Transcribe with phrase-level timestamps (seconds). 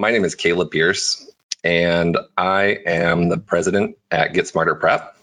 [0.00, 1.30] my name is Caleb Pierce,
[1.62, 5.14] and I am the president at Get Smarter Prep.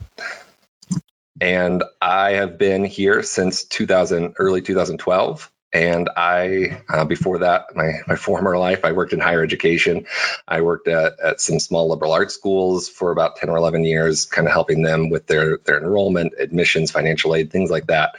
[1.41, 5.51] And I have been here since 2000, early 2012.
[5.73, 10.05] And I, uh, before that, my, my former life, I worked in higher education.
[10.47, 14.27] I worked at, at some small liberal arts schools for about 10 or 11 years,
[14.27, 18.15] kind of helping them with their, their enrollment, admissions, financial aid, things like that.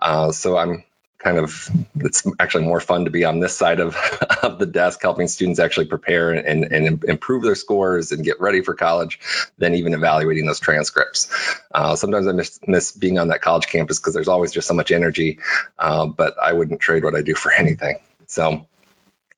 [0.00, 0.82] Uh, so I'm
[1.22, 3.96] kind of it's actually more fun to be on this side of,
[4.42, 8.60] of the desk helping students actually prepare and, and improve their scores and get ready
[8.60, 9.20] for college
[9.58, 11.30] than even evaluating those transcripts.
[11.72, 14.74] Uh, sometimes i miss, miss, being on that college campus because there's always just so
[14.74, 15.38] much energy
[15.78, 17.98] uh, but i wouldn't trade what i do for anything.
[18.26, 18.66] So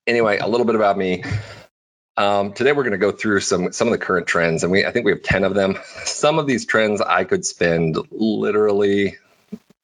[0.07, 1.23] anyway a little bit about me.
[2.17, 4.85] Um, today we're going to go through some some of the current trends, and we
[4.85, 5.77] I think we have ten of them.
[6.05, 9.17] Some of these trends I could spend literally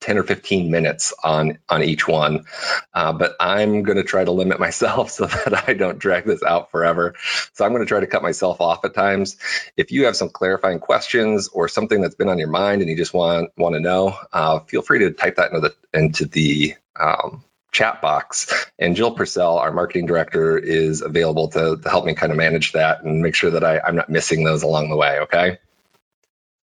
[0.01, 2.45] 10 or 15 minutes on on each one
[2.93, 6.43] uh, but i'm going to try to limit myself so that i don't drag this
[6.43, 7.15] out forever
[7.53, 9.37] so i'm going to try to cut myself off at times
[9.77, 12.97] if you have some clarifying questions or something that's been on your mind and you
[12.97, 16.75] just want want to know uh, feel free to type that into the into the
[16.99, 18.67] um, chat box.
[18.77, 22.73] And Jill Purcell, our marketing director, is available to, to help me kind of manage
[22.73, 25.19] that and make sure that I, I'm not missing those along the way.
[25.21, 25.57] Okay.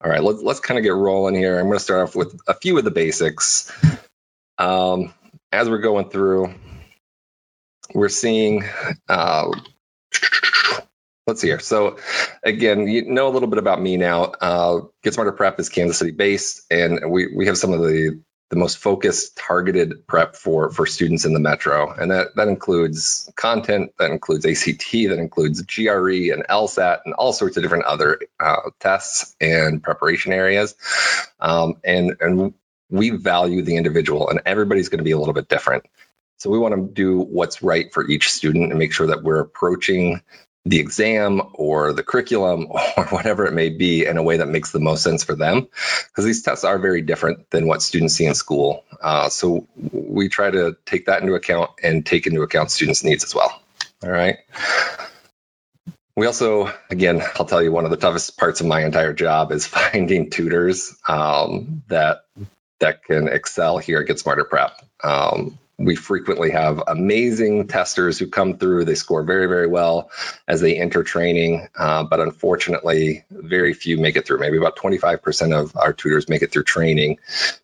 [0.01, 1.59] All right, let's let's kind of get rolling here.
[1.59, 3.71] I'm going to start off with a few of the basics.
[4.57, 5.13] Um,
[5.51, 6.53] as we're going through,
[7.93, 8.63] we're seeing.
[9.09, 9.51] Uh,
[11.27, 11.59] let's see here.
[11.59, 11.97] So,
[12.43, 14.23] again, you know a little bit about me now.
[14.23, 18.21] Uh, Get Smarter Prep is Kansas City based, and we we have some of the
[18.49, 23.31] the most focused, targeted prep for for students in the metro, and that that includes
[23.35, 28.19] content, that includes ACT, that includes GRE and LSAT, and all sorts of different other
[28.39, 30.75] uh, tests and preparation areas.
[31.39, 32.53] Um, and and
[32.89, 35.85] we value the individual, and everybody's going to be a little bit different.
[36.37, 39.41] So we want to do what's right for each student and make sure that we're
[39.41, 40.21] approaching
[40.69, 44.71] the exam or the curriculum or whatever it may be in a way that makes
[44.71, 45.67] the most sense for them.
[46.07, 48.83] Because these tests are very different than what students see in school.
[49.01, 53.23] Uh, so we try to take that into account and take into account students needs
[53.23, 53.61] as well.
[54.03, 54.37] All right.
[56.15, 59.53] We also again i'll tell you one of the toughest parts of my entire job
[59.53, 62.25] is finding tutors um, that
[62.79, 64.73] that can excel here at get smarter prep.
[65.01, 68.83] Um, we frequently have amazing testers who come through.
[68.83, 70.11] They score very, very well
[70.47, 74.39] as they enter training, uh, but unfortunately, very few make it through.
[74.39, 77.19] Maybe about 25% of our tutors make it through training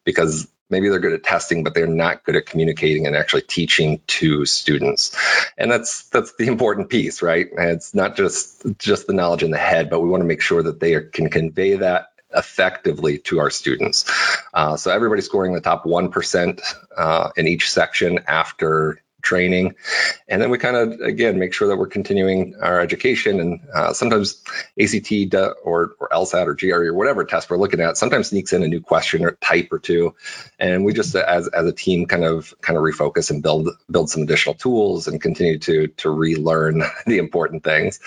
[0.05, 4.01] because maybe they're good at testing but they're not good at communicating and actually teaching
[4.07, 5.15] to students
[5.59, 9.51] and that's that's the important piece right and it's not just just the knowledge in
[9.51, 13.19] the head but we want to make sure that they are, can convey that effectively
[13.19, 14.05] to our students.
[14.53, 16.61] Uh, so everybody scoring the top 1%
[16.97, 19.75] uh, in each section after training.
[20.29, 23.39] And then we kind of, again, make sure that we're continuing our education.
[23.41, 24.41] And uh, sometimes
[24.79, 28.63] ACT or, or LSAT or GRE or whatever test we're looking at sometimes sneaks in
[28.63, 30.15] a new question or type or two.
[30.59, 34.09] And we just, as, as a team, kind of kind of refocus and build build
[34.09, 37.99] some additional tools and continue to to relearn the important things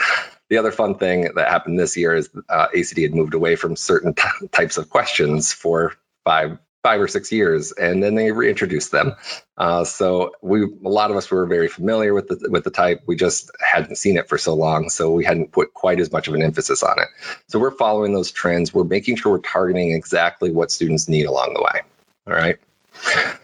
[0.48, 3.76] the other fun thing that happened this year is uh, ACT had moved away from
[3.76, 4.22] certain t-
[4.52, 5.94] types of questions for
[6.24, 9.14] five five or six years, and then they reintroduced them.
[9.56, 13.02] Uh, so we a lot of us were very familiar with the with the type.
[13.06, 16.28] We just hadn't seen it for so long, so we hadn't put quite as much
[16.28, 17.08] of an emphasis on it.
[17.48, 18.72] So we're following those trends.
[18.72, 21.82] We're making sure we're targeting exactly what students need along the way.
[22.26, 22.58] All right.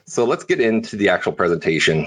[0.06, 2.06] So let's get into the actual presentation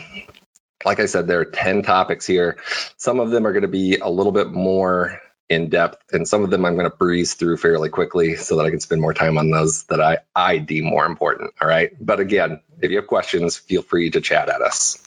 [0.86, 2.58] like I said, there are 10 topics here.
[2.98, 6.44] Some of them are going to be a little bit more in depth, and some
[6.44, 9.14] of them I'm going to breeze through fairly quickly so that I can spend more
[9.14, 11.54] time on those that I, I deem more important.
[11.62, 11.92] All right.
[12.00, 15.02] But again, if you have questions, feel free to chat at us.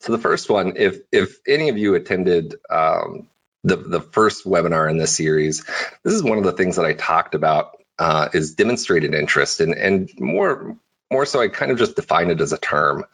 [0.00, 3.28] So the first one, if if any of you attended um,
[3.64, 5.64] the the first webinar in this series,
[6.02, 9.74] this is one of the things that I talked about uh, is demonstrated interest, and
[9.74, 10.76] and more
[11.10, 13.04] more so, I kind of just define it as a term.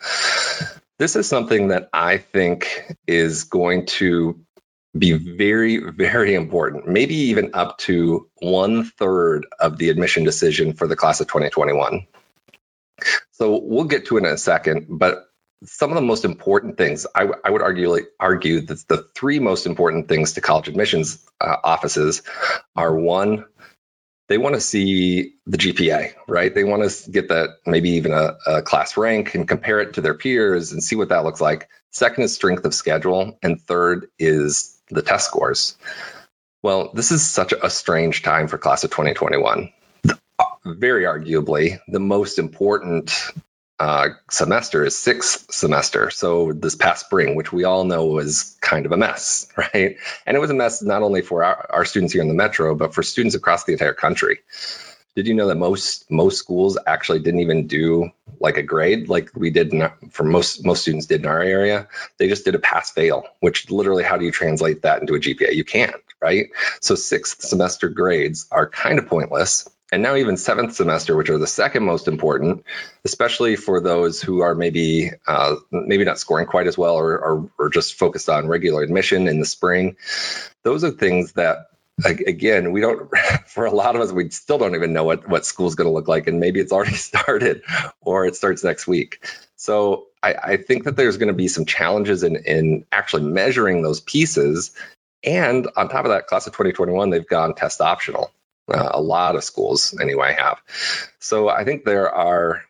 [0.99, 4.41] This is something that I think is going to
[4.96, 10.87] be very, very important, maybe even up to one third of the admission decision for
[10.87, 12.06] the class of 2021.
[13.32, 15.25] So we'll get to it in a second, but
[15.64, 19.40] some of the most important things, I, w- I would argue, argue that the three
[19.40, 22.23] most important things to college admissions uh, offices
[22.76, 23.47] are one,
[24.29, 26.55] they want to see the GPA, right?
[26.55, 30.00] They want to get that maybe even a, a, class rank and compare it to
[30.00, 31.69] their peers and see what that looks like.
[31.91, 33.38] Second is strength of schedule.
[33.43, 35.76] And third is the test scores.
[36.62, 39.71] Well, this is such a strange time for class of 2021.
[40.65, 43.31] Very arguably, the most important
[43.79, 46.11] uh, semester is sixth semester.
[46.11, 49.97] So this past spring, which we all know was kind of a mess, right?
[50.26, 52.75] And it was a mess not only for our, our students here in the metro,
[52.75, 54.41] but for students across the entire country.
[55.17, 58.11] Did you know that most most schools actually didn't even do
[58.41, 61.87] like a grade like we did in, for most most students did in our area?
[62.19, 65.21] They just did a pass fail, which literally how do you translate that into a
[65.21, 65.55] GPA?
[65.55, 66.47] You can't, right?
[66.81, 71.39] So sixth semester grades are kind of pointless and now even seventh semester, which are
[71.39, 72.65] the second most important,
[73.05, 77.51] especially for those who are maybe uh, maybe not scoring quite as well or, or,
[77.59, 79.97] or just focused on regular admission in the spring.
[80.63, 81.69] Those are things that
[82.05, 83.09] again we don't
[83.47, 85.95] for a lot of us we still don't even know what what school's going to
[85.95, 87.63] look like and maybe it's already started
[88.01, 91.67] or it starts next week so i, I think that there's going to be some
[91.67, 94.73] challenges in in actually measuring those pieces
[95.23, 98.33] and on top of that class of 2021 they've gone test optional
[98.69, 100.61] uh, a lot of schools, anyway, have.
[101.19, 102.62] So I think there are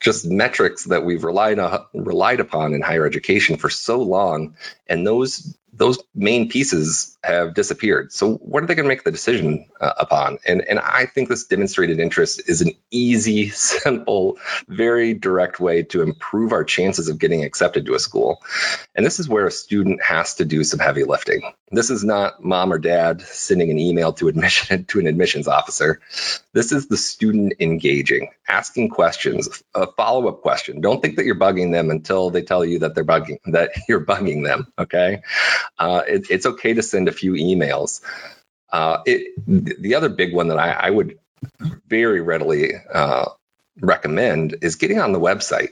[0.00, 4.56] just metrics that we've relied on, relied upon in higher education for so long,
[4.86, 8.12] and those those main pieces have disappeared.
[8.12, 10.38] So what are they going to make the decision uh, upon?
[10.46, 14.38] And and I think this demonstrated interest is an easy, simple,
[14.68, 18.42] very direct way to improve our chances of getting accepted to a school.
[18.94, 21.42] And this is where a student has to do some heavy lifting.
[21.70, 26.00] This is not mom or dad sending an email to admission to an admissions officer.
[26.52, 30.80] This is the student engaging, asking questions, a follow-up question.
[30.80, 34.04] Don't think that you're bugging them until they tell you that they're bugging that you're
[34.04, 34.72] bugging them.
[34.78, 35.22] Okay
[35.78, 38.00] uh, it, it's okay to send a few emails.
[38.70, 41.18] Uh, it, the other big one that I, I would
[41.86, 43.26] very readily uh,
[43.80, 45.70] recommend is getting on the website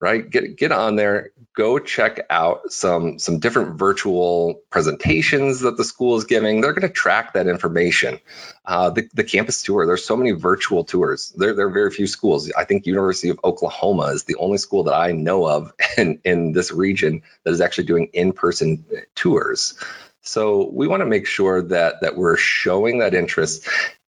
[0.00, 0.28] right?
[0.28, 6.16] Get get on there go check out some some different virtual presentations that the school
[6.16, 6.60] is giving.
[6.60, 8.20] They're going to track that information.
[8.64, 11.32] Uh, the, the campus tour there's so many virtual tours.
[11.36, 12.50] There, there are very few schools.
[12.52, 16.52] I think university of oklahoma is the only school that i know of in, in
[16.52, 18.84] this region that is actually doing in-person
[19.14, 19.78] tours
[20.22, 23.68] so we want to make sure that that we're showing that interest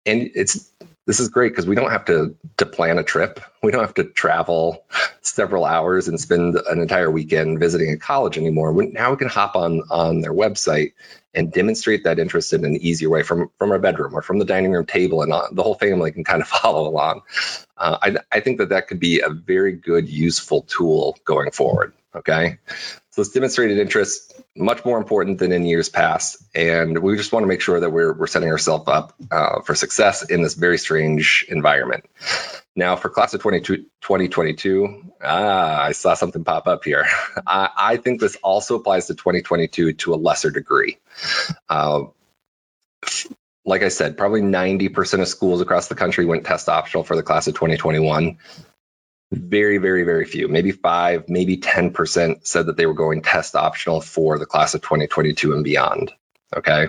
[0.06, 0.70] and it's
[1.06, 3.40] this is great because we don't have to to plan a trip.
[3.62, 4.84] We don't have to travel
[5.22, 8.72] several hours and spend an entire weekend visiting a college anymore.
[8.72, 10.92] We, now we can hop on on their website
[11.32, 14.44] and demonstrate that interest in an easier way from from our bedroom or from the
[14.44, 17.22] dining room table, and uh, the whole family can kind of follow along.
[17.76, 21.92] Uh, I, I think that that could be a very good, useful tool going forward.
[22.16, 22.58] Okay.
[23.10, 26.38] So this demonstrated interest, much more important than in years past.
[26.54, 29.74] And we just want to make sure that we're, we're setting ourselves up uh, for
[29.74, 32.04] success in this very strange environment.
[32.74, 37.06] Now, for class of 2022, ah, I saw something pop up here.
[37.46, 40.98] I, I, think this also applies to 2022 to a lesser degree.
[41.68, 42.04] Uh,
[43.64, 47.22] like I said, probably 90% of schools across the country went test optional for the
[47.22, 48.38] class of 2021
[49.32, 54.00] very, very, very few, maybe five, maybe 10% said that they were going test optional
[54.00, 56.12] for the class of 2022 and beyond.
[56.54, 56.88] Okay.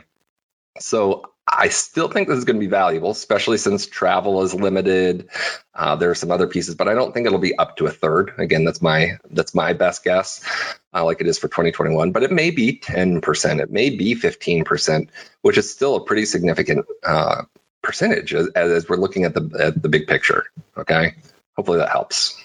[0.80, 5.30] So I still think this is going to be valuable, especially since travel is limited.
[5.74, 7.92] Uh, there are some other pieces, but I don't think it'll be up to a
[7.92, 8.34] third.
[8.38, 10.46] Again, that's my that's my best guess,
[10.94, 12.12] uh, like it is for 2021.
[12.12, 15.10] But it may be 10%, it may be 15%,
[15.42, 17.44] which is still a pretty significant uh,
[17.82, 20.46] percentage as, as, we're looking at the at the big picture.
[20.78, 21.16] Okay.
[21.58, 22.42] Hopefully that helps.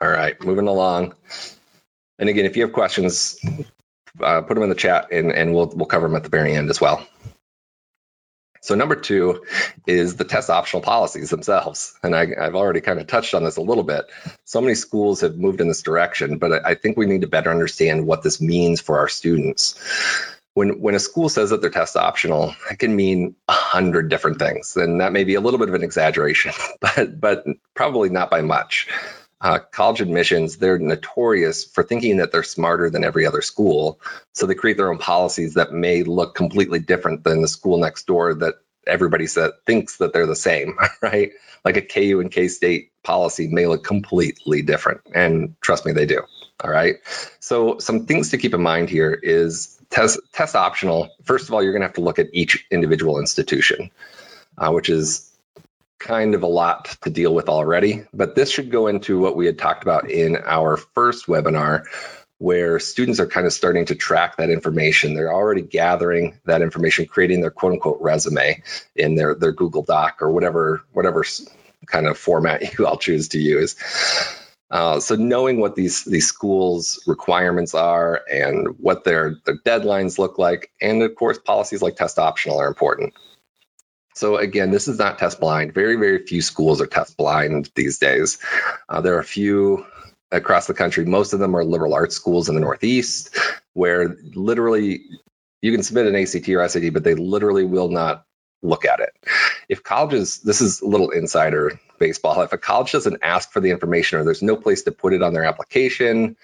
[0.00, 1.14] All right, moving along.
[2.18, 3.38] And again, if you have questions,
[4.20, 6.54] uh, put them in the chat and, and we'll, we'll cover them at the very
[6.54, 7.04] end as well.
[8.60, 9.44] So number two
[9.86, 11.94] is the test optional policies themselves.
[12.02, 14.06] And I, have already kind of touched on this a little bit.
[14.44, 17.50] So many schools have moved in this direction, but I think we need to better
[17.50, 19.80] understand what this means for our students
[20.58, 24.40] when when a school says that they're test optional, it can mean a hundred different
[24.40, 28.28] things, and that may be a little bit of an exaggeration, but but probably not
[28.28, 28.88] by much.
[29.40, 34.00] Uh, college admissions, they're notorious for thinking that they're smarter than every other school.
[34.34, 38.08] So they create their own policies that may look completely different than the school next
[38.08, 41.30] door that everybody said, thinks that they're the same, right?
[41.64, 45.02] Like a KU and K State policy may look completely different.
[45.14, 46.22] And trust me, they do.
[46.64, 46.96] All right.
[47.38, 51.10] So some things to keep in mind here is test test optional.
[51.24, 53.90] First of all, you're going to have to look at each individual institution,
[54.56, 55.30] uh, which is
[55.98, 58.04] kind of a lot to deal with already.
[58.12, 61.84] But this should go into what we had talked about in our first webinar,
[62.38, 65.14] where students are kind of starting to track that information.
[65.14, 68.62] They're already gathering that information, creating their quote unquote resume
[68.94, 71.24] in their their Google Doc or whatever whatever
[71.86, 73.76] kind of format you all choose to use.
[74.70, 80.38] Uh, so knowing what these these schools requirements are and what their their deadlines look
[80.38, 83.14] like, and of course policies like test optional are important.
[84.14, 85.72] So again, this is not test blind.
[85.72, 88.38] Very, very few schools are test blind these days.
[88.88, 89.86] Uh, there are a few
[90.32, 91.04] across the country.
[91.04, 93.38] Most of them are liberal arts schools in the Northeast,
[93.74, 95.02] where literally
[95.62, 98.24] you can submit an ACT or SAT, but they literally will not
[98.62, 99.10] look at it.
[99.68, 103.70] If colleges, this is a little insider baseball, if a college doesn't ask for the
[103.70, 106.36] information or there's no place to put it on their application,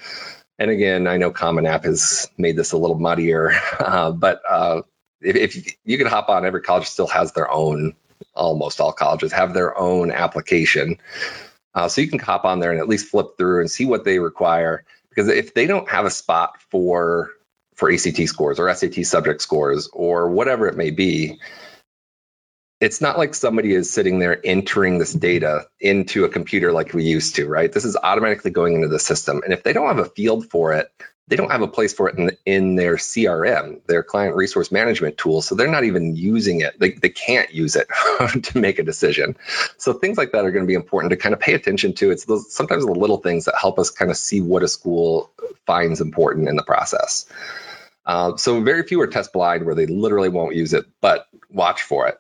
[0.59, 4.83] and again, I know Common App has made this a little muddier, uh, but uh,
[5.21, 7.95] if, if you can hop on, every college still has their own,
[8.35, 10.99] almost all colleges have their own application.
[11.75, 14.05] Uh, so you can hop on there and at least flip through and see what
[14.05, 14.85] they require.
[15.09, 17.31] Because if they don't have a spot for
[17.75, 21.41] for ACT scores or SAT subject scores or whatever it may be,
[22.85, 27.05] it's not like somebody is sitting there entering this data into a computer like we
[27.05, 27.73] used to, right?
[27.73, 29.41] This is automatically going into the system.
[29.43, 30.93] And if they don't have a field for it,
[31.27, 35.17] they don't have a place for it in, in their CRM, their client resource management
[35.17, 35.41] tool.
[35.41, 36.79] So they're not even using it.
[36.79, 37.89] They, they can't use it
[38.43, 39.39] to make a decision.
[39.79, 42.11] So things like that are going to be important to kind of pay attention to.
[42.11, 45.31] It's those, sometimes the little things that help us kind of see what a school
[45.65, 47.25] finds important in the process.
[48.07, 51.83] Uh, so very few are test blind where they literally won't use it, but watch
[51.83, 52.19] for it.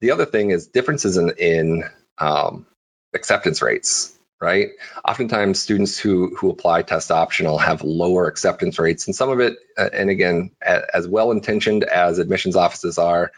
[0.00, 1.84] The other thing is differences in, in
[2.18, 2.66] um,
[3.14, 4.70] acceptance rates, right?
[5.06, 9.56] Oftentimes, students who who apply test optional have lower acceptance rates, and some of it,
[9.76, 13.32] uh, and again, as well intentioned as admissions offices are,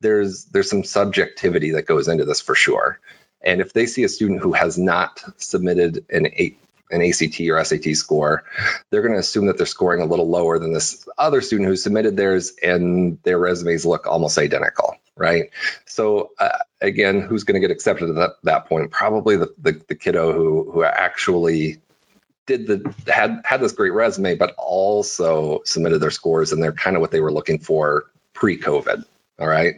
[0.00, 3.00] there's there's some subjectivity that goes into this for sure.
[3.40, 6.58] And if they see a student who has not submitted an eight
[6.90, 8.44] an ACT or SAT score,
[8.90, 11.76] they're going to assume that they're scoring a little lower than this other student who
[11.76, 15.50] submitted theirs and their resumes look almost identical, right?
[15.86, 18.90] So uh, again, who's going to get accepted at that, that point?
[18.90, 21.78] Probably the, the, the kiddo who who actually
[22.46, 26.96] did the had had this great resume, but also submitted their scores, and they're kind
[26.96, 29.04] of what they were looking for pre-COVID.
[29.38, 29.76] All right.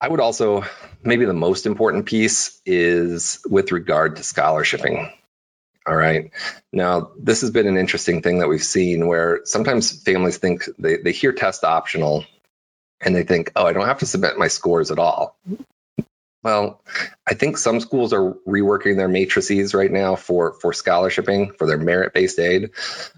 [0.00, 0.64] I would also
[1.02, 5.12] maybe the most important piece is with regard to scholarshiping.
[5.86, 6.32] All right.
[6.72, 10.96] Now, this has been an interesting thing that we've seen where sometimes families think they,
[10.96, 12.24] they hear test optional
[13.00, 15.38] and they think, oh, I don't have to submit my scores at all.
[16.42, 16.80] Well,
[17.26, 21.76] I think some schools are reworking their matrices right now for for scholarshiping for their
[21.76, 22.70] merit-based aid.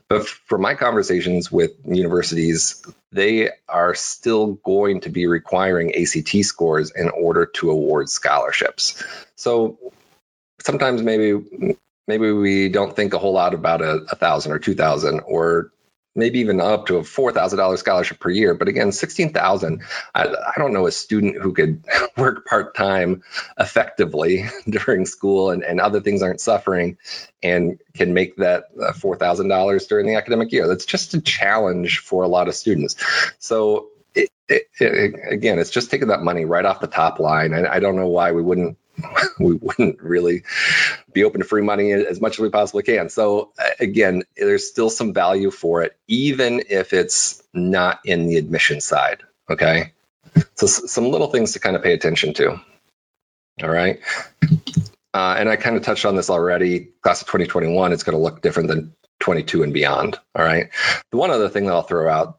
[0.08, 2.82] But from my conversations with universities,
[3.12, 9.04] they are still going to be requiring ACT scores in order to award scholarships.
[9.36, 9.78] So
[10.62, 11.76] sometimes maybe
[12.08, 15.70] maybe we don't think a whole lot about a, a thousand or two thousand or
[16.18, 18.54] maybe even up to a four thousand dollars scholarship per year.
[18.54, 19.82] But again, sixteen thousand.
[20.14, 21.84] I, I don't know a student who could
[22.16, 23.22] work part time
[23.58, 26.98] effectively during school and, and other things aren't suffering,
[27.42, 30.66] and can make that uh, four thousand dollars during the academic year.
[30.66, 32.96] That's just a challenge for a lot of students.
[33.38, 33.90] So.
[34.14, 37.52] It, it, it, again, it's just taking that money right off the top line.
[37.52, 38.78] I, I don't know why we wouldn't
[39.38, 40.44] we wouldn't really
[41.12, 43.08] be open to free money as much as we possibly can.
[43.08, 48.80] So again, there's still some value for it, even if it's not in the admission
[48.80, 49.22] side.
[49.50, 49.92] Okay.
[50.54, 52.60] So some little things to kind of pay attention to.
[53.62, 54.00] All right.
[55.14, 56.90] Uh, and I kind of touched on this already.
[57.02, 60.18] Class of 2021, it's going to look different than 22 and beyond.
[60.34, 60.70] All right.
[61.10, 62.38] The one other thing that I'll throw out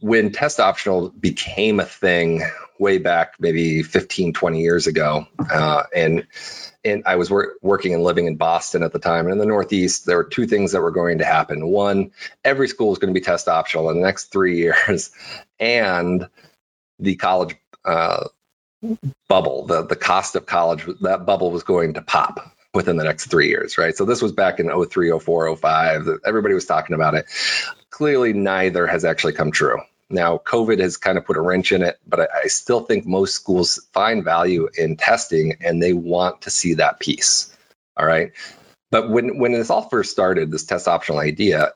[0.00, 2.42] when test optional became a thing
[2.78, 6.26] way back maybe 15 20 years ago uh, and
[6.84, 9.26] and i was wor- working and living in boston at the time.
[9.26, 11.66] And in the northeast there were two things that were going to happen.
[11.66, 12.12] One
[12.44, 15.10] every school is going to be test optional in the next three years.
[15.58, 16.28] And
[16.98, 18.28] the college uh,
[19.28, 23.26] bubble the, the cost of college that bubble was going to pop within the next
[23.26, 23.96] three years right?
[23.96, 27.24] So this was back in 03 04 05 everybody was talking about it
[27.96, 29.80] clearly neither has actually come true.
[30.10, 33.06] Now, COVID has kind of put a wrench in it, but I, I, still think
[33.06, 37.56] most schools find value in testing and they want to see that piece.
[37.96, 38.32] All right.
[38.90, 41.72] But when, when this all first started, this test optional idea,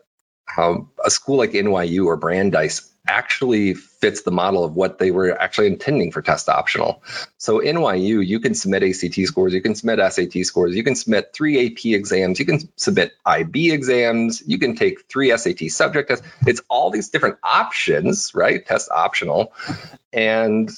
[0.59, 5.41] um, a school like NYU or Brandeis actually fits the model of what they were
[5.41, 7.03] actually intending for test optional.
[7.39, 11.33] So NYU, you can submit ACT scores, you can submit SAT scores, you can submit
[11.33, 16.27] three AP exams, you can submit IB exams, you can take three SAT subject tests.
[16.47, 18.65] It's all these different options, right?
[18.65, 19.53] Test optional.
[20.13, 20.71] And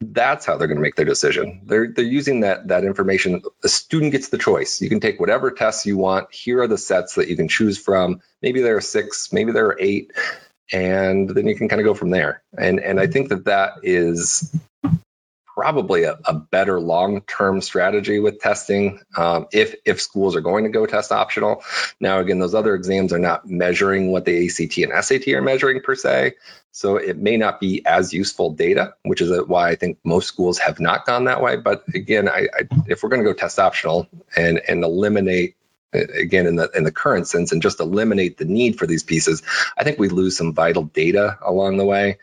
[0.00, 1.60] that's how they're going to make their decision.
[1.64, 3.42] They're they're using that that information.
[3.60, 4.80] The student gets the choice.
[4.80, 6.32] You can take whatever tests you want.
[6.32, 8.22] Here are the sets that you can choose from.
[8.40, 10.12] Maybe there are six, maybe there are eight
[10.72, 12.42] and then you can kind of go from there.
[12.56, 14.54] And and I think that that is
[15.60, 20.70] probably a, a better long-term strategy with testing um, if if schools are going to
[20.70, 21.62] go test optional.
[22.00, 25.82] Now, again, those other exams are not measuring what the ACT and SAT are measuring
[25.82, 26.34] per se,
[26.72, 30.58] so it may not be as useful data, which is why I think most schools
[30.58, 31.56] have not gone that way.
[31.56, 35.56] But again, I, I, if we're going to go test optional and and eliminate
[35.92, 39.42] again in the in the current sense and just eliminate the need for these pieces
[39.76, 42.18] i think we lose some vital data along the way.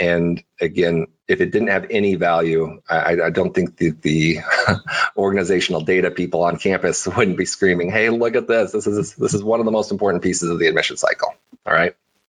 [0.00, 4.38] And again if it didn't have any value i, I don't think the, the
[5.16, 8.72] organizational data people on campus wouldn't be screaming hey look at this.
[8.72, 11.34] This is this is one of the most important pieces of the admission cycle.
[11.66, 11.94] All right?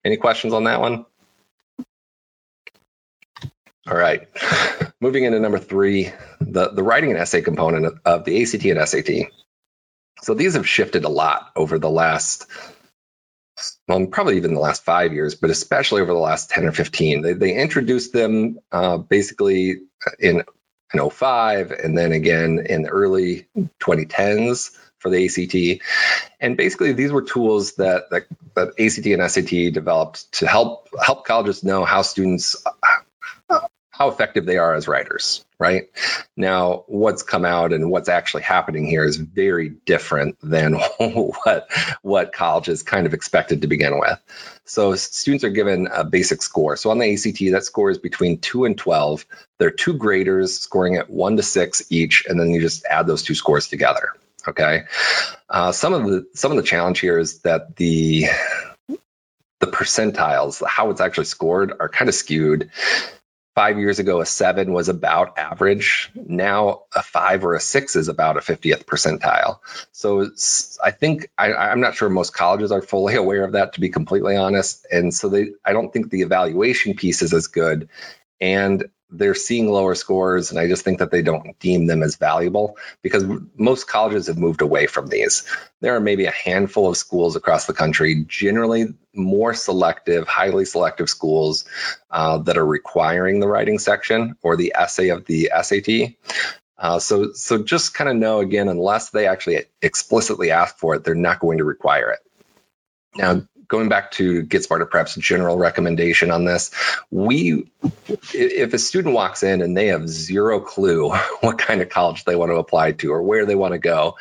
[0.05, 1.05] Any questions on that one?
[3.87, 4.27] All right.
[5.01, 9.48] Moving into number three the the writing and essay component of the act and sat
[10.21, 12.45] so these have shifted a lot over the last,
[13.87, 17.21] well, probably even the last five years, but especially over the last 10 or 15.
[17.21, 19.81] They, they introduced them uh, basically
[20.19, 20.43] in,
[20.93, 23.47] in 05 and then again in the early
[23.79, 25.81] 2010s for the ACT.
[26.39, 28.23] And basically, these were tools that, that,
[28.55, 32.57] that ACT and SAT developed to help help colleges know how students
[33.99, 35.89] how effective they are as writers, right?
[36.37, 41.69] Now, what's come out and what's actually happening here is very different than what
[42.01, 44.17] what colleges kind of expected to begin with.
[44.63, 46.77] So students are given a basic score.
[46.77, 49.25] So on the ACT, that score is between 2 and 12.
[49.57, 53.05] There are two graders scoring at 1 to 6 each, and then you just add
[53.05, 54.13] those two scores together.
[54.47, 54.83] Okay.
[55.49, 58.27] Uh, some of the some of the challenge here is that the
[59.59, 62.71] the percentiles, how it's actually scored, are kind of skewed
[63.55, 66.11] five years ago, a seven was about average.
[66.15, 69.59] Now, a five or a six is about a 50th percentile.
[69.91, 70.29] So
[70.83, 73.89] I think I, I'm not sure most colleges are fully aware of that, to be
[73.89, 74.85] completely honest.
[74.91, 77.89] And so they, I don't think the evaluation piece is as good.
[78.41, 82.15] And they're seeing lower scores, and I just think that they don't deem them as
[82.15, 83.25] valuable because
[83.55, 85.43] most colleges have moved away from these.
[85.81, 91.09] There are maybe a handful of schools across the country, generally more selective, highly selective
[91.09, 91.65] schools
[92.11, 96.15] uh, that are requiring the writing section or the essay of the SAT.
[96.77, 101.03] Uh, so, so just kind of know again, unless they actually explicitly ask for it,
[101.03, 102.19] they're not going to require it.
[103.15, 106.71] Now, going back to Get Smarter Prep's general recommendation on this,
[107.09, 107.71] we
[108.33, 111.09] if a student walks in and they have zero clue
[111.41, 114.17] what kind of college they want to apply to or where they want to go,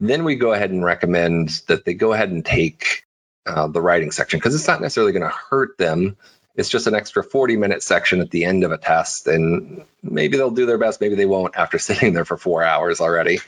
[0.00, 3.04] then we go ahead and recommend that they go ahead and take
[3.44, 6.16] uh, the writing section because it's not necessarily going to hurt them.
[6.54, 10.36] It's just an extra 40 minute section at the end of a test, and maybe
[10.36, 13.40] they'll do their best, maybe they won't after sitting there for four hours already.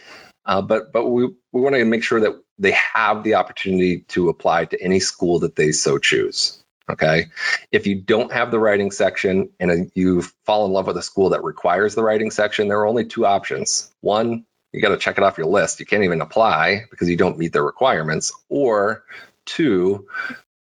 [0.47, 4.29] Uh, but but we, we want to make sure that they have the opportunity to
[4.29, 6.63] apply to any school that they so choose.
[6.91, 7.27] Okay.
[7.73, 11.31] If you don't have the writing section and you fall in love with a school
[11.31, 13.91] that requires the writing section, there are only two options.
[14.03, 15.81] One, you got to check it off your list.
[15.81, 18.33] You can't even apply because you don't meet the requirements.
[18.49, 19.05] Or
[19.47, 20.09] two,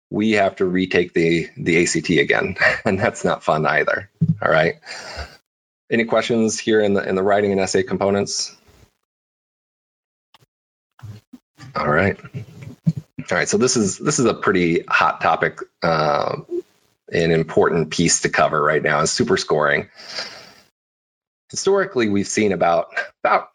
[0.09, 4.09] we have to retake the the ACT again, and that's not fun either.
[4.41, 4.75] All right.
[5.91, 8.56] Any questions here in the in the writing and essay components?
[11.75, 12.17] All right.
[13.31, 13.49] All right.
[13.49, 16.37] So this is this is a pretty hot topic, uh,
[17.11, 19.89] an important piece to cover right now is super scoring.
[21.49, 22.89] Historically, we've seen about
[23.23, 23.49] about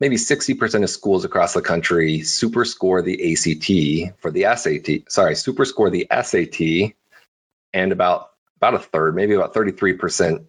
[0.00, 5.12] maybe 60% of schools across the country super score the ACT for the SAT.
[5.12, 6.94] Sorry, super score the SAT,
[7.72, 10.44] and about about a third, maybe about 33%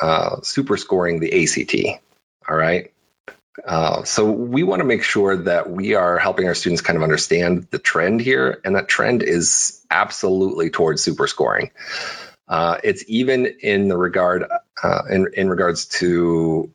[0.00, 2.00] uh, super scoring the ACT.
[2.48, 2.92] All right.
[3.64, 7.02] Uh, so we want to make sure that we are helping our students kind of
[7.02, 11.70] understand the trend here, and that trend is absolutely towards super scoring.
[12.46, 14.44] Uh, it's even in the regard
[14.82, 16.72] uh, in in regards to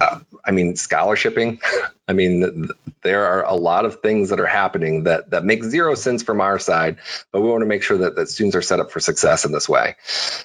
[0.00, 1.60] uh, I mean, scholarshiping.
[2.08, 2.68] I mean,
[3.02, 6.40] there are a lot of things that are happening that that make zero sense from
[6.40, 6.98] our side,
[7.30, 9.52] but we want to make sure that, that students are set up for success in
[9.52, 9.96] this way.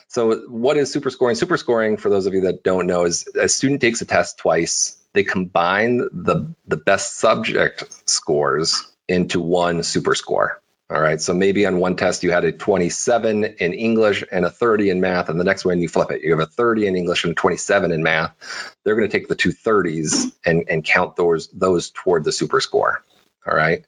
[0.07, 1.35] So, what is super scoring?
[1.35, 4.37] Super scoring, for those of you that don't know, is a student takes a test
[4.37, 4.97] twice.
[5.13, 10.61] They combine the the best subject scores into one super score.
[10.89, 11.19] All right.
[11.19, 15.01] So maybe on one test you had a 27 in English and a 30 in
[15.01, 16.21] math, and the next one you flip it.
[16.21, 18.75] You have a 30 in English and a 27 in math.
[18.83, 22.61] They're going to take the two 30s and, and count those those toward the super
[22.61, 23.03] score.
[23.47, 23.83] All right.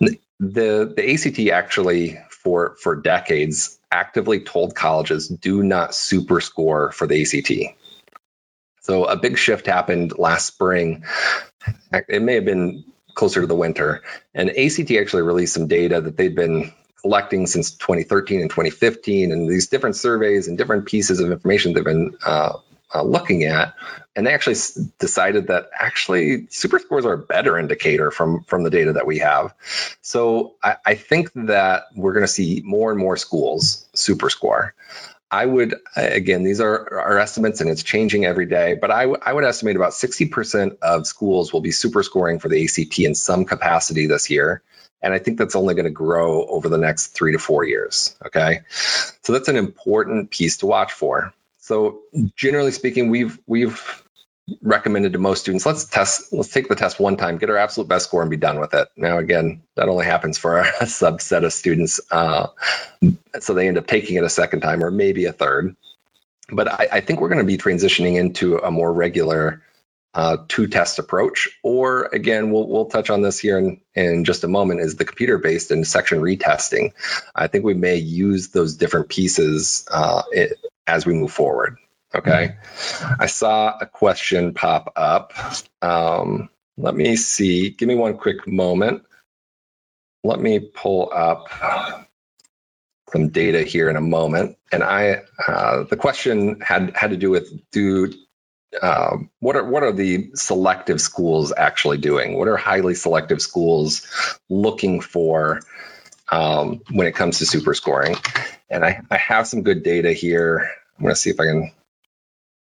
[0.00, 7.06] The the ACT actually for for decades actively told colleges do not super score for
[7.06, 7.74] the ACT.
[8.82, 11.04] So a big shift happened last spring.
[11.92, 12.84] It may have been
[13.18, 14.02] closer to the winter.
[14.32, 19.48] And ACT actually released some data that they've been collecting since 2013 and 2015, and
[19.48, 22.54] these different surveys and different pieces of information they've been uh,
[22.94, 23.74] uh, looking at,
[24.14, 28.62] and they actually s- decided that actually super scores are a better indicator from from
[28.62, 29.52] the data that we have.
[30.00, 34.74] So I, I think that we're going to see more and more schools super score.
[35.30, 38.74] I would again, these are our estimates, and it's changing every day.
[38.80, 42.98] But I would estimate about 60% of schools will be super scoring for the ACT
[43.00, 44.62] in some capacity this year,
[45.02, 48.16] and I think that's only going to grow over the next three to four years.
[48.24, 51.34] Okay, so that's an important piece to watch for.
[51.58, 52.00] So
[52.34, 54.02] generally speaking, we've we've
[54.62, 57.88] recommended to most students let's test let's take the test one time get our absolute
[57.88, 58.88] best score and be done with it.
[58.96, 62.48] Now again that only happens for a subset of students uh,
[63.40, 65.76] so they end up taking it a second time or maybe a third.
[66.50, 69.62] But i, I think we're going to be transitioning into a more regular
[70.14, 74.44] uh, two test approach or again we'll, we'll touch on this here in, in just
[74.44, 76.92] a moment is the computer based and section retesting.
[77.34, 81.76] I think we may use those different pieces uh, it, as we move forward
[82.14, 82.56] Okay.
[83.18, 85.32] I saw a question pop up.
[85.82, 87.70] Um, let me see.
[87.70, 89.04] Give me one quick moment.
[90.24, 91.48] Let me pull up
[93.12, 94.56] some data here in a moment.
[94.72, 98.12] And I, uh, the question had had to do with do
[98.82, 102.36] um, what are what are the selective schools actually doing?
[102.36, 104.06] What are highly selective schools
[104.48, 105.62] looking for
[106.30, 108.16] um, when it comes to super scoring?
[108.68, 110.70] And I, I have some good data here.
[110.96, 111.72] I'm going to see if I can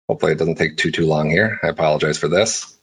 [0.07, 1.59] Hopefully it doesn't take too, too long here.
[1.63, 2.77] I apologize for this.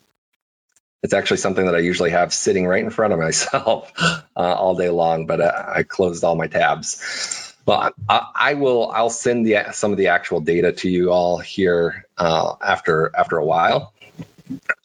[1.02, 4.74] It's actually something that I usually have sitting right in front of myself uh, all
[4.74, 7.54] day long, but uh, I closed all my tabs.
[7.66, 8.90] Well, I, I will.
[8.90, 13.37] I'll send the some of the actual data to you all here uh, after after
[13.38, 13.94] a while.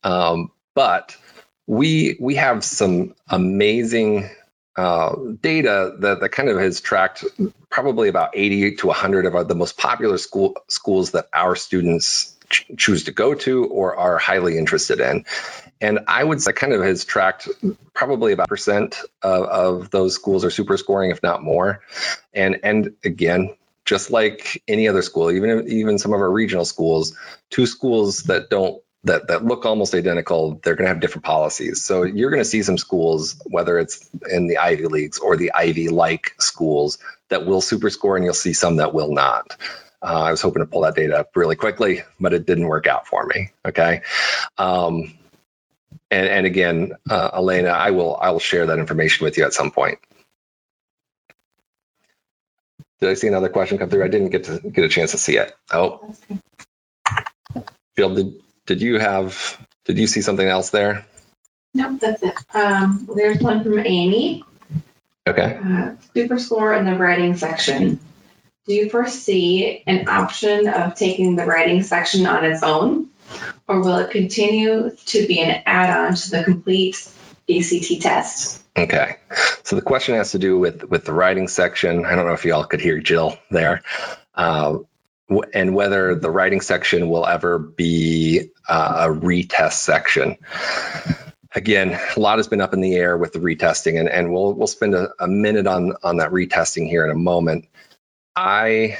[0.03, 1.17] Um, but
[1.67, 4.29] we we have some amazing
[4.75, 7.23] uh, data that, that kind of has tracked
[7.69, 12.69] probably about 80 to 100 of the most popular school schools that our students ch-
[12.77, 15.25] choose to go to or are highly interested in.
[15.81, 17.49] And I would say kind of has tracked
[17.93, 21.81] probably about percent of, of those schools are super scoring, if not more.
[22.33, 27.15] And and again, just like any other school, even even some of our regional schools,
[27.49, 31.83] two schools that don't that that look almost identical, they're going to have different policies.
[31.83, 35.51] So you're going to see some schools, whether it's in the Ivy Leagues or the
[35.53, 36.97] Ivy-like schools,
[37.29, 39.57] that will super score, and you'll see some that will not.
[40.01, 42.87] Uh, I was hoping to pull that data up really quickly, but it didn't work
[42.87, 43.51] out for me.
[43.65, 44.01] Okay.
[44.57, 45.17] Um,
[46.11, 49.53] and, and again, uh, Elena, I will I will share that information with you at
[49.53, 49.99] some point.
[53.01, 54.03] Did I see another question come through?
[54.03, 55.53] I didn't get to get a chance to see it.
[55.71, 56.15] Oh,
[57.97, 61.05] Jill, did did you have did you see something else there?
[61.73, 62.35] Nope, that's it.
[62.53, 64.43] Um, there's one from Amy.
[65.27, 65.59] Okay.
[65.63, 67.99] Uh, super score in the writing section.
[68.67, 73.09] Do you foresee an option of taking the writing section on its own?
[73.67, 76.95] Or will it continue to be an add-on to the complete
[77.49, 78.63] ACT test?
[78.77, 79.17] Okay.
[79.63, 82.05] So the question has to do with with the writing section.
[82.05, 83.81] I don't know if y'all could hear Jill there.
[84.33, 84.79] Uh,
[85.53, 90.37] and whether the writing section will ever be uh, a retest section.
[91.53, 94.53] Again, a lot has been up in the air with the retesting, and, and we'll
[94.53, 97.65] we'll spend a, a minute on on that retesting here in a moment.
[98.35, 98.97] I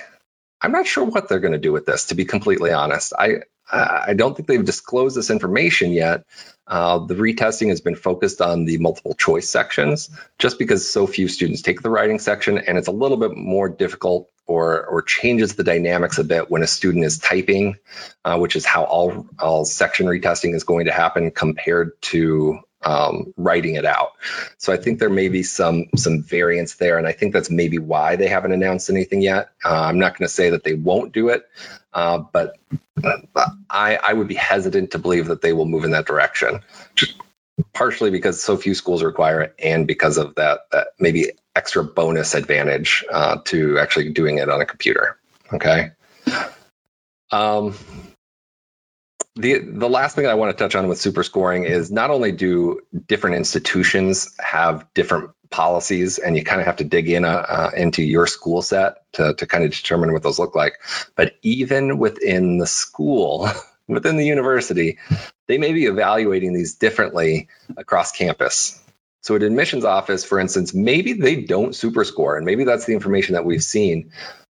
[0.62, 3.14] I'm not sure what they're going to do with this, to be completely honest.
[3.18, 6.24] I I don't think they've disclosed this information yet.
[6.68, 11.28] Uh, the retesting has been focused on the multiple choice sections, just because so few
[11.28, 15.56] students take the writing section, and it's a little bit more difficult or or changes
[15.56, 17.76] the dynamics a bit when a student is typing,
[18.24, 23.34] uh, which is how all all section retesting is going to happen compared to um,
[23.36, 24.12] writing it out.
[24.58, 27.80] So I think there may be some some variance there, and I think that's maybe
[27.80, 29.50] why they haven't announced anything yet.
[29.64, 31.48] Uh, I'm not going to say that they won't do it,
[31.96, 32.58] uh, but
[33.70, 36.60] I, I would be hesitant to believe that they will move in that direction.
[37.74, 42.36] Partially because so few schools require it, and because of that that maybe extra bonus
[42.36, 45.18] advantage uh, to actually doing it on a computer.
[45.54, 45.92] Okay.
[47.32, 47.76] Um,
[49.38, 52.34] the the last thing I want to touch on with super scoring is not only
[52.34, 57.30] do different institutions have different policies, and you kind of have to dig in uh,
[57.30, 60.74] uh, into your school set to to kind of determine what those look like,
[61.16, 63.48] but even within the school,
[63.88, 64.98] within the university,
[65.48, 68.82] they may be evaluating these differently across campus.
[69.22, 72.94] So, an admissions office, for instance, maybe they don't super score, and maybe that's the
[72.94, 74.12] information that we've seen.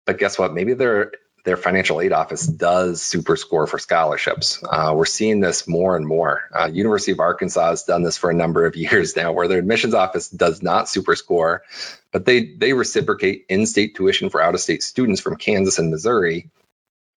[0.04, 0.52] But guess what?
[0.52, 1.12] Maybe they're
[1.48, 4.62] their financial aid office does super score for scholarships.
[4.62, 6.42] Uh, we're seeing this more and more.
[6.54, 9.58] Uh, University of Arkansas has done this for a number of years now, where their
[9.58, 11.62] admissions office does not super score,
[12.12, 16.50] but they they reciprocate in-state tuition for out-of-state students from Kansas and Missouri.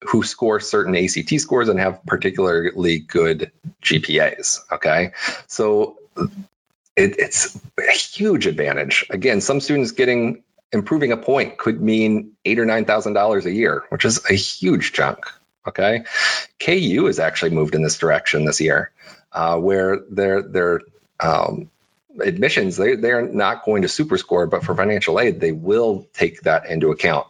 [0.08, 3.50] who score certain ACT scores and have particularly good
[3.82, 4.60] GPAs.
[4.72, 5.12] Okay,
[5.46, 5.98] so
[6.96, 9.06] it, it's a huge advantage.
[9.10, 13.52] Again, some students getting improving a point could mean eight or nine thousand dollars a
[13.52, 15.26] year, which is a huge chunk.
[15.66, 16.04] Okay,
[16.58, 18.92] KU has actually moved in this direction this year,
[19.32, 20.80] uh, where their their
[21.20, 21.70] um,
[22.20, 26.42] admissions they they're not going to super score, but for financial aid they will take
[26.42, 27.26] that into account.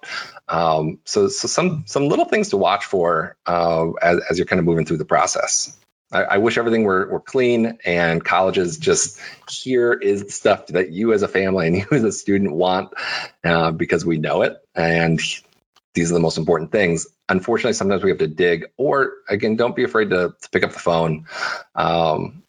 [0.48, 4.60] Um, so so some some little things to watch for uh, as, as you're kind
[4.60, 5.76] of moving through the process.
[6.12, 11.12] I, I, wish everything were, were clean and colleges just here is stuff that you
[11.12, 12.92] as a family and you as a student want
[13.44, 14.56] uh, because we know it.
[14.74, 15.20] And
[15.94, 17.06] these are the most important things.
[17.28, 20.72] Unfortunately, sometimes we have to dig, or again, don't be afraid to, to pick up
[20.72, 21.26] the phone.
[21.74, 22.42] Um,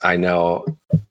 [0.00, 0.64] I know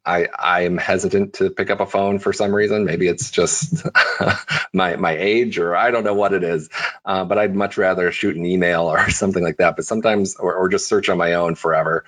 [0.06, 2.86] I I am hesitant to pick up a phone for some reason.
[2.86, 3.86] Maybe it's just
[4.74, 6.70] my my age, or I don't know what it is.
[7.04, 9.76] Uh, but I'd much rather shoot an email or something like that.
[9.76, 12.06] But sometimes, or, or just search on my own forever.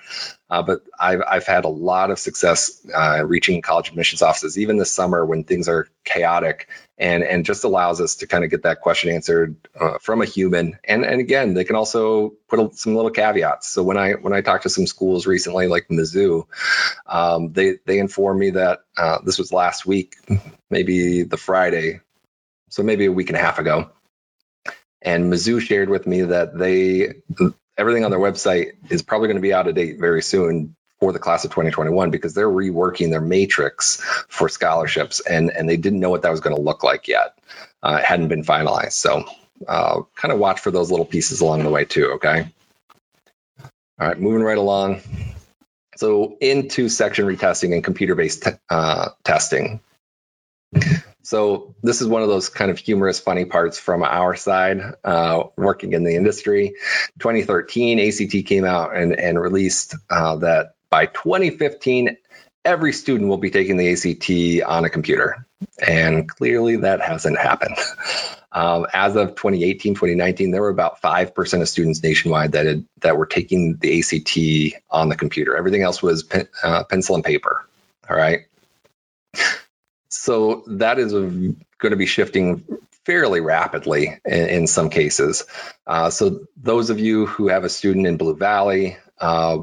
[0.50, 4.78] Uh, but I've I've had a lot of success uh, reaching college admissions offices, even
[4.78, 8.62] this summer when things are chaotic and and just allows us to kind of get
[8.62, 10.78] that question answered uh, from a human.
[10.84, 13.68] And and again, they can also put a, some little caveats.
[13.68, 16.46] So when I when I talked to some schools recently, like Mizzou,
[17.06, 20.16] um, they they informed me that uh, this was last week,
[20.70, 22.00] maybe the Friday,
[22.70, 23.90] so maybe a week and a half ago.
[25.02, 27.14] And Mizzou shared with me that they
[27.76, 31.12] everything on their website is probably going to be out of date very soon for
[31.12, 36.00] the class of 2021 because they're reworking their matrix for scholarships and and they didn't
[36.00, 37.38] know what that was going to look like yet.
[37.82, 39.24] Uh, it hadn't been finalized, so
[39.66, 42.12] uh, kind of watch for those little pieces along the way too.
[42.12, 42.48] Okay.
[44.00, 45.00] All right, moving right along.
[45.98, 49.80] So into section retesting and computer-based te- uh, testing.
[51.22, 55.42] So this is one of those kind of humorous, funny parts from our side, uh,
[55.56, 56.74] working in the industry.
[57.18, 62.16] 2013, ACT came out and, and released uh, that by 2015,
[62.64, 65.48] every student will be taking the ACT on a computer.
[65.84, 67.76] And clearly that hasn't happened.
[68.50, 73.16] Um, as of 2018, 2019, there were about 5% of students nationwide that had, that
[73.16, 75.56] were taking the ACT on the computer.
[75.56, 77.66] Everything else was pen, uh, pencil and paper.
[78.08, 78.46] All right.
[80.08, 82.64] So that is going to be shifting
[83.04, 85.44] fairly rapidly in, in some cases.
[85.86, 89.58] Uh, so those of you who have a student in Blue Valley, uh,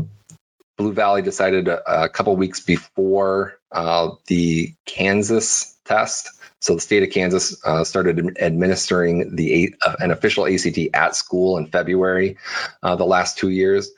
[0.77, 6.31] Blue Valley decided a, a couple weeks before uh, the Kansas test.
[6.65, 11.59] So the state of Kansas uh, started administering the uh, an official ACT at school
[11.59, 12.37] in February,
[12.81, 13.91] uh, the last two years.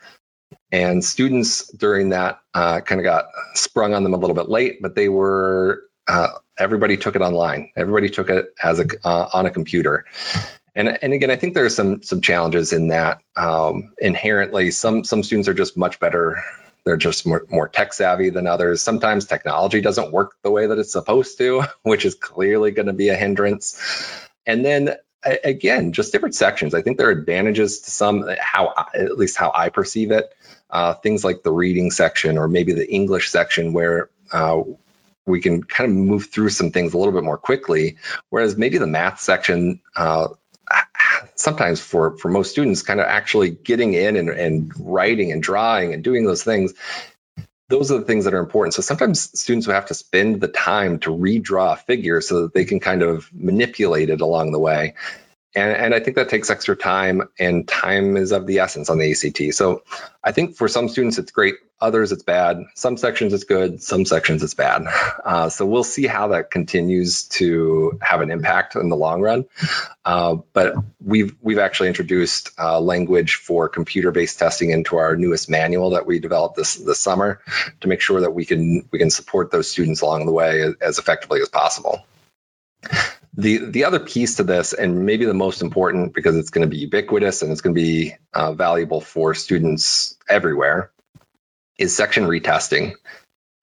[0.70, 4.82] And students during that uh, kind of got sprung on them a little bit late,
[4.82, 6.28] but they were uh,
[6.58, 7.72] everybody took it online.
[7.78, 10.04] Everybody took it as a on a computer.
[10.76, 13.22] And, and again, I think there are some some challenges in that.
[13.38, 16.44] Um, inherently, some some students are just much better
[16.88, 18.82] they're just more, more tech savvy than others.
[18.82, 22.94] Sometimes technology doesn't work the way that it's supposed to, which is clearly going to
[22.94, 23.78] be a hindrance.
[24.46, 24.96] And then
[25.44, 26.74] again, just different sections.
[26.74, 30.34] I think there are advantages to some, how at least how I perceive it.
[30.70, 34.62] Uh, things like the reading section or maybe the English section, where uh,
[35.26, 37.98] we can kind of move through some things a little bit more quickly.
[38.30, 40.30] Whereas maybe the math section, uh,
[41.38, 45.94] sometimes for for most students kind of actually getting in and, and writing and drawing
[45.94, 46.74] and doing those things
[47.70, 48.74] those are the things that are important.
[48.74, 52.54] So sometimes students will have to spend the time to redraw a figure so that
[52.54, 54.96] they can kind of manipulate it along the way
[55.56, 59.00] and, and I think that takes extra time, and time is of the essence on
[59.00, 59.54] the ACT.
[59.56, 59.84] So
[60.24, 62.64] I think for some students it's great, others it's bad.
[62.76, 64.86] Some sections it's good, some sections it's bad.
[65.28, 69.44] Uh, so we'll see how that continues to have an impact in the long run.
[70.06, 75.90] Uh, but we've we've actually introduced uh, language for computer-based testing into our newest manual
[75.90, 77.42] that we developed this this summer
[77.82, 80.98] to make sure that we can we can support those students along the way as
[80.98, 82.06] effectively as possible.
[83.38, 86.70] The the other piece to this, and maybe the most important because it's going to
[86.70, 90.92] be ubiquitous and it's going to be uh, valuable for students everywhere,
[91.78, 92.96] is section retesting.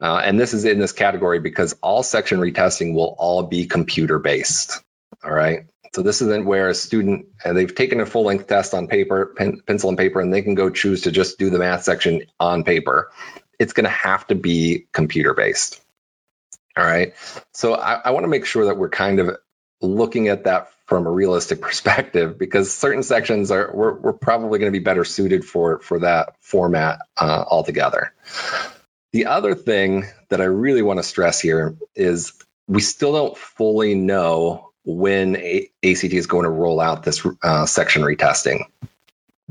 [0.01, 4.19] Uh, and this is in this category because all section retesting will all be computer
[4.19, 4.83] based.
[5.25, 5.67] All right.
[5.95, 9.35] So this isn't where a student uh, they've taken a full length test on paper,
[9.37, 12.23] pen, pencil and paper, and they can go choose to just do the math section
[12.39, 13.11] on paper.
[13.59, 15.81] It's going to have to be computer based.
[16.77, 17.15] All right.
[17.53, 19.37] So I, I want to make sure that we're kind of
[19.85, 24.73] looking at that from a realistic perspective because certain sections are we're, we're probably going
[24.73, 28.15] to be better suited for for that format uh, altogether
[29.13, 32.35] the other thing that i really want to stress here is
[32.69, 37.67] we still don't fully know when a- act is going to roll out this uh,
[37.67, 38.61] section retesting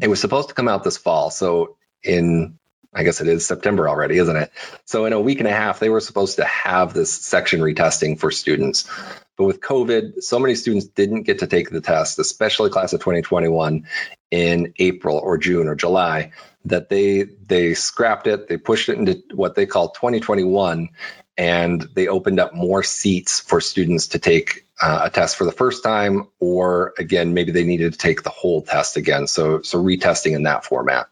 [0.02, 1.30] It was supposed to come out this fall.
[1.32, 2.60] So in
[2.94, 4.52] I guess it is September already, isn't it?
[4.86, 8.20] So in a week and a half, they were supposed to have this section retesting
[8.20, 8.90] for students.
[9.38, 13.00] But with COVID, so many students didn't get to take the test, especially class of
[13.00, 13.88] 2021
[14.30, 16.32] in April or June or July,
[16.66, 20.90] that they they scrapped it, they pushed it into what they call 2021,
[21.38, 25.52] and they opened up more seats for students to take uh, a test for the
[25.52, 29.28] first time, or again, maybe they needed to take the whole test again.
[29.28, 31.08] So so retesting in that format.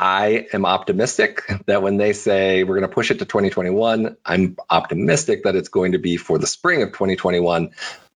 [0.00, 4.56] I am optimistic that when they say we're going to push it to 2021, I'm
[4.70, 7.72] optimistic that it's going to be for the spring of 2021,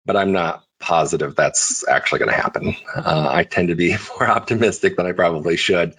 [0.07, 2.75] but I'm not positive that's actually going to happen.
[2.97, 5.94] Uh, I tend to be more optimistic than I probably should.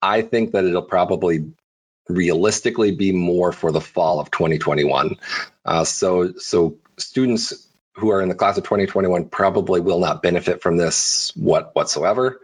[0.00, 1.52] I think that it'll probably
[2.08, 5.16] realistically be more for the fall of 2021.
[5.64, 7.63] Uh, so so students
[7.96, 12.40] who are in the class of 2021 probably will not benefit from this what whatsoever.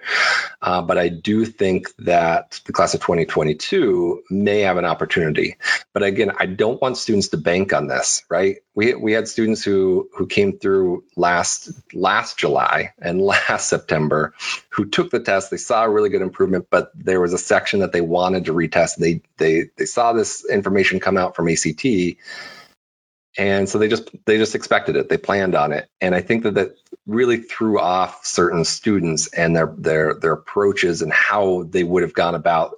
[0.62, 5.56] Uh, but I do think that the class of 2022 may have an opportunity.
[5.92, 8.58] But again, I don't want students to bank on this, right?
[8.74, 14.34] We we had students who who came through last last July and last September
[14.68, 15.50] who took the test.
[15.50, 18.52] They saw a really good improvement, but there was a section that they wanted to
[18.52, 18.96] retest.
[18.96, 21.84] They they they saw this information come out from ACT
[23.38, 25.08] and so they just they just expected it.
[25.08, 25.88] They planned on it.
[26.00, 31.02] And i think that that really threw off certain students and their their their approaches
[31.02, 32.76] and how they would have gone about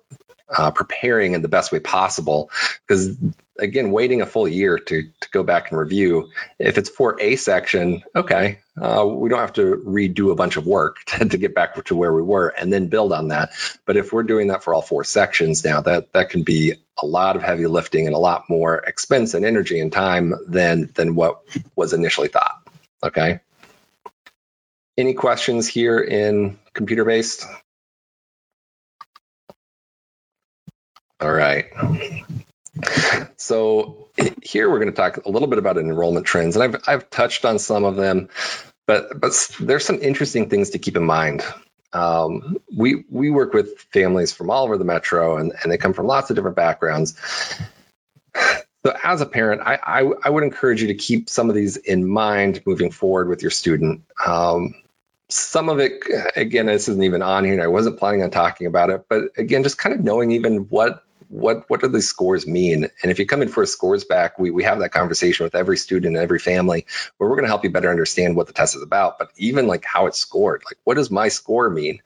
[0.57, 2.51] uh, preparing in the best way possible.
[2.87, 3.17] Because
[3.59, 6.31] again waiting a full year to, to go back and review.
[6.59, 10.67] If it's for a section okay uh, we don't have to redo a bunch of
[10.67, 13.51] work to, to, get back to where we were and then build on that.
[13.85, 17.07] But if we're doing that for all four sections now that that can be a
[17.07, 21.15] lot of heavy lifting and a lot more expense and energy and time than than
[21.15, 21.43] what
[21.77, 22.63] was initially thought
[23.03, 23.41] okay?
[24.97, 27.47] Any questions here in computer based
[31.23, 31.67] All right.
[33.37, 34.09] So
[34.43, 37.45] here we're going to talk a little bit about enrollment trends, and I've I've touched
[37.45, 38.29] on some of them,
[38.87, 41.45] but but there's some interesting things to keep in mind.
[41.93, 45.93] Um, we we work with families from all over the metro, and and they come
[45.93, 47.15] from lots of different backgrounds.
[48.85, 51.77] So as a parent, I, I, I would encourage you to keep some of these
[51.77, 54.03] in mind moving forward with your student.
[54.25, 54.75] Um,
[55.29, 56.03] some of it,
[56.35, 59.63] again, this isn't even on here, I wasn't planning on talking about it, but again,
[59.63, 62.91] just kind of knowing even what what what do these scores mean?
[63.03, 65.55] And if you come in for a scores back, we, we have that conversation with
[65.55, 68.53] every student and every family where we're going to help you better understand what the
[68.53, 70.63] test is about, but even like how it's scored.
[70.67, 72.03] Like, what does my score mean?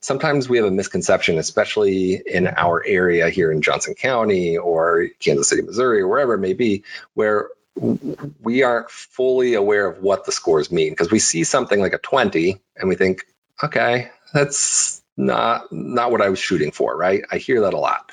[0.00, 5.48] Sometimes we have a misconception, especially in our area here in Johnson County or Kansas
[5.48, 6.82] City, Missouri, or wherever it may be,
[7.14, 7.50] where
[8.40, 11.98] we aren't fully aware of what the scores mean because we see something like a
[11.98, 13.24] 20 and we think,
[13.62, 17.22] okay, that's not not what I was shooting for, right?
[17.30, 18.10] I hear that a lot.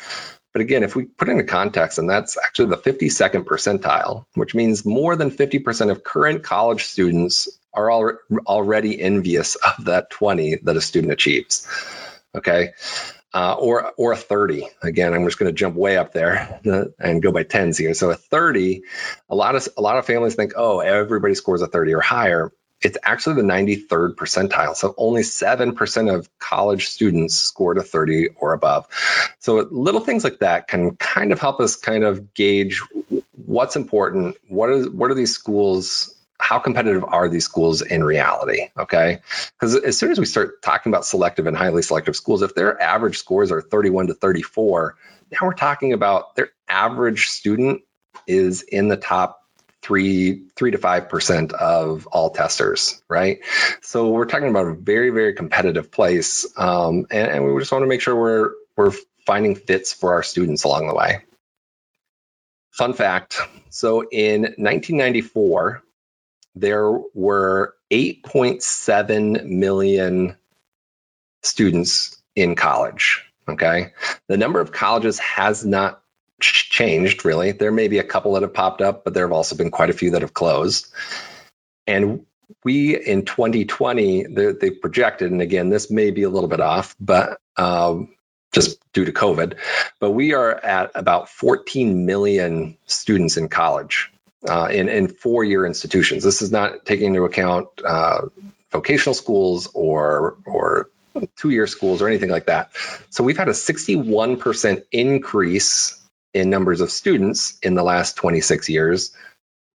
[0.54, 4.86] But again, if we put into context, and that's actually the 52nd percentile, which means
[4.86, 10.76] more than 50% of current college students are al- already envious of that 20 that
[10.76, 11.68] a student achieves.
[12.36, 12.74] Okay.
[13.34, 14.68] Uh, or or a 30.
[14.82, 16.60] Again, I'm just going to jump way up there
[17.00, 17.94] and go by tens here.
[17.94, 18.84] So a 30,
[19.30, 22.52] a lot of a lot of families think, oh, everybody scores a 30 or higher
[22.82, 24.76] it's actually the 93rd percentile.
[24.76, 28.88] So only 7% of college students scored a 30 or above.
[29.40, 32.82] So little things like that can kind of help us kind of gauge
[33.46, 34.38] what's important.
[34.48, 38.70] What is what are these schools how competitive are these schools in reality?
[38.78, 39.20] Okay.
[39.60, 42.82] Because as soon as we start talking about selective and highly selective schools, if their
[42.82, 44.98] average scores are 31 to 34,
[45.32, 47.84] now we're talking about their average student
[48.26, 49.41] is in the top
[49.82, 53.40] three three to five percent of all testers right?
[53.82, 57.84] So we're talking about a very very competitive place um, and, and we just want
[57.84, 58.94] to make sure we're we're
[59.26, 61.24] finding fits for our students along the way.
[62.72, 63.40] Fun fact
[63.70, 65.84] so in 1994
[66.56, 70.36] there were 8.7 million
[71.44, 73.94] students in college okay?
[74.28, 76.01] The number of colleges has not
[76.46, 77.52] changed really.
[77.52, 79.90] There may be a couple that have popped up, but there have also been quite
[79.90, 80.92] a few that have closed.
[81.88, 82.26] And
[82.64, 86.96] we in 2020 they, they projected, and again, this may be a little bit off,
[87.00, 88.10] but um,
[88.52, 89.58] just due to COVID,
[90.00, 94.12] but we are at about 14 million students in college
[94.48, 96.24] uh, in in four year institutions.
[96.24, 98.28] This is not taking into account uh,
[98.72, 100.90] vocational schools or or
[101.36, 102.72] two year schools or anything like that.
[103.10, 106.01] So we've had a 61% increase
[106.34, 109.12] in numbers of students in the last 26 years,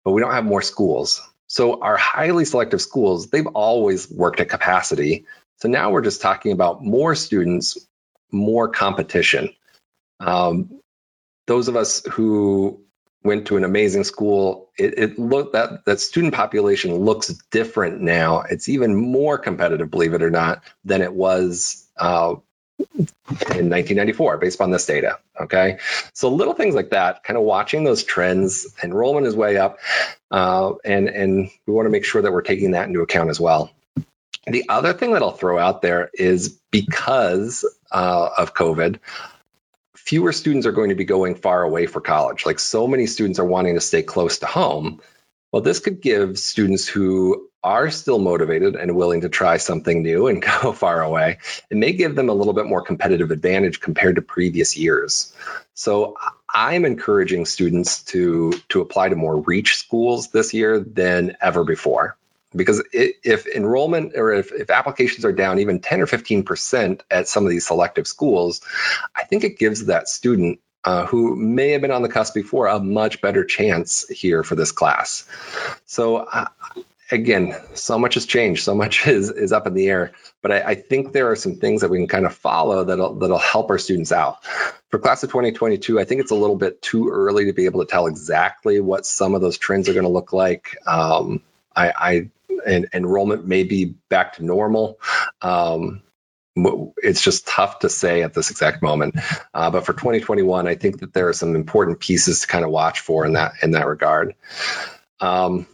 [0.05, 1.21] but we don't have more schools.
[1.49, 5.27] So our highly selective schools, they've always worked at capacity,
[5.59, 7.79] So now we're just talking about more students,
[8.31, 9.55] more competition.
[10.21, 10.81] Um,
[11.47, 12.81] those of us who
[13.23, 18.43] went to an amazing school, it, it looked that that student population looks different now.
[18.43, 22.37] It's even more competitive, believe it or not, than it was uh,
[22.79, 25.19] in 1994 based on this data.
[25.41, 25.79] Okay.
[26.13, 29.79] So little things like that, kind of watching those trends, enrollment is way up.
[30.31, 33.41] Uh, and, and we want to make sure that we're taking that into account as
[33.41, 33.71] well.
[34.47, 39.01] The other thing that I'll throw out there is because uh, of COVID,
[39.95, 42.47] fewer students are going to be going far away for college.
[42.47, 45.01] Like so many students are wanting to stay close to home.
[45.51, 50.29] Well, this could give students who are still motivated and willing to try something new
[50.29, 51.39] and go far away,
[51.69, 55.35] it may give them a little bit more competitive advantage compared to previous years.
[55.75, 56.17] So
[56.49, 62.17] I'm encouraging students to to apply to more reach schools this year than ever before.
[62.55, 67.29] Because it, if enrollment or if, if applications are down even 10 or 15% at
[67.29, 68.63] some of these selective schools,
[69.15, 72.69] I think it gives that student uh, who may have been on the cusp before
[72.69, 75.29] a much better chance here for this class.
[75.85, 76.27] So
[77.11, 80.13] again, so much has changed, so much is is up in the air.
[80.43, 83.15] But I, I, think there are some things that we can kind of follow that'll
[83.15, 84.45] that'll help our students out.
[84.91, 87.85] For class of 2022, I think it's a little bit too early to be able
[87.85, 90.77] to tell exactly what some of those trends are going to look like.
[90.87, 91.43] Um,
[91.75, 92.31] I, I
[92.95, 94.99] enrollment may be back to normal.
[95.43, 96.03] Um,
[96.57, 99.17] it's just tough to say at this exact moment.
[99.53, 102.71] Uh, but for 2021, I think that there are some important pieces to kind of
[102.71, 104.35] watch for in that in that regard.
[105.21, 105.67] Um,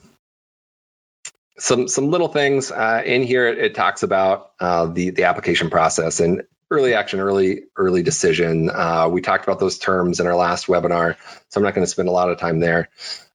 [1.62, 3.46] some some little things uh, in here.
[3.46, 8.68] It, it talks about uh, the the application process and early action, early early decision.
[8.68, 11.16] Uh, we talked about those terms in our last webinar,
[11.50, 12.88] so I'm not going to spend a lot of time there.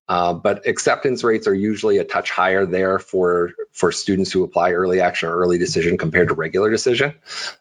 [0.10, 4.72] Uh, but acceptance rates are usually a touch higher there for for students who apply
[4.74, 7.14] early action or early decision compared to regular decision.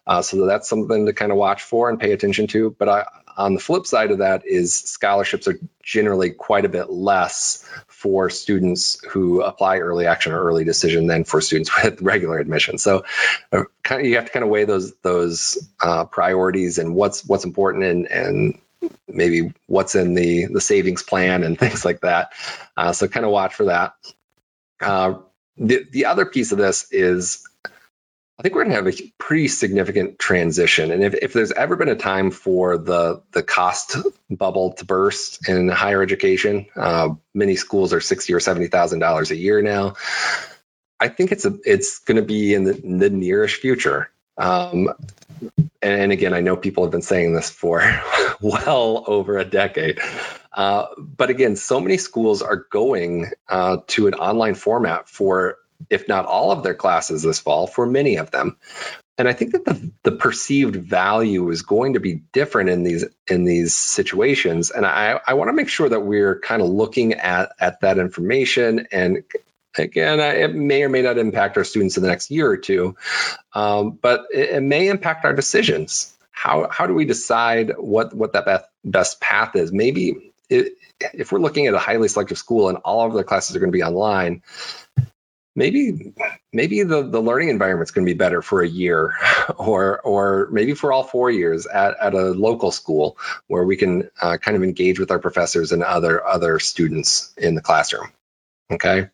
[0.04, 2.70] Uh, so that's something to kind of watch for and pay attention to.
[2.76, 3.04] But I,
[3.36, 8.28] on the flip side of that is scholarships are generally quite a bit less for
[8.28, 12.76] students who apply early action or early decision than for students with regular admission.
[12.76, 13.06] So
[13.50, 17.24] uh, kind of, you have to kind of weigh those those uh, priorities and what's
[17.24, 18.60] what's important and and
[19.08, 22.32] maybe what's in the the savings plan and things like that.
[22.76, 23.94] Uh, so kind of watch for that.
[24.78, 25.14] Uh,
[25.56, 27.48] the the other piece of this is
[28.38, 30.90] I think we're going to have a pretty significant transition.
[30.90, 33.96] And if, if there's ever been a time for the, the cost
[34.30, 39.30] bubble to burst in higher education, uh, many schools are sixty or seventy thousand dollars
[39.30, 39.94] a year now.
[41.00, 44.10] I think it's a it's going to be in the, in the nearish future.
[44.36, 44.90] Um,
[45.80, 47.82] and again, I know people have been saying this for
[48.40, 50.00] well over a decade.
[50.52, 55.56] Uh, but again, so many schools are going uh, to an online format for
[55.90, 58.56] if not all of their classes this fall, for many of them.
[59.18, 63.04] And I think that the, the perceived value is going to be different in these
[63.26, 64.70] in these situations.
[64.70, 67.98] And I, I want to make sure that we're kind of looking at, at that
[67.98, 68.88] information.
[68.92, 69.22] And
[69.78, 72.96] again, it may or may not impact our students in the next year or two,
[73.54, 76.14] um, but it, it may impact our decisions.
[76.30, 79.72] How, how do we decide what, what that best, best path is?
[79.72, 80.74] Maybe it,
[81.14, 83.72] if we're looking at a highly selective school and all of their classes are going
[83.72, 84.42] to be online,
[85.56, 86.12] maybe
[86.52, 89.14] maybe the, the learning environment's going to be better for a year
[89.56, 94.08] or or maybe for all four years at, at a local school where we can
[94.20, 98.12] uh, kind of engage with our professors and other other students in the classroom
[98.70, 99.08] okay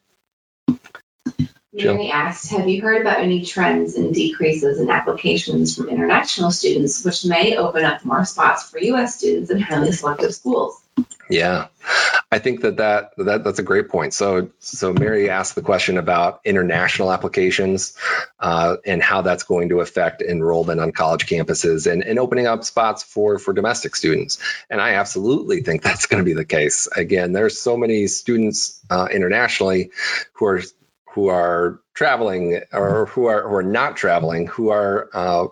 [1.75, 7.03] Mary asked, have you heard about any trends and decreases in applications from international students,
[7.03, 9.17] which may open up more spots for U.S.
[9.17, 10.82] students in highly selective schools?
[11.31, 11.69] Yeah,
[12.31, 14.13] I think that, that that that's a great point.
[14.13, 17.97] So so Mary asked the question about international applications
[18.39, 22.65] uh, and how that's going to affect enrollment on college campuses and, and opening up
[22.65, 24.39] spots for for domestic students.
[24.69, 26.89] And I absolutely think that's going to be the case.
[26.95, 29.91] Again, there's so many students uh, internationally
[30.35, 30.63] who are
[31.13, 35.47] who are traveling or who are who are not traveling who are uh,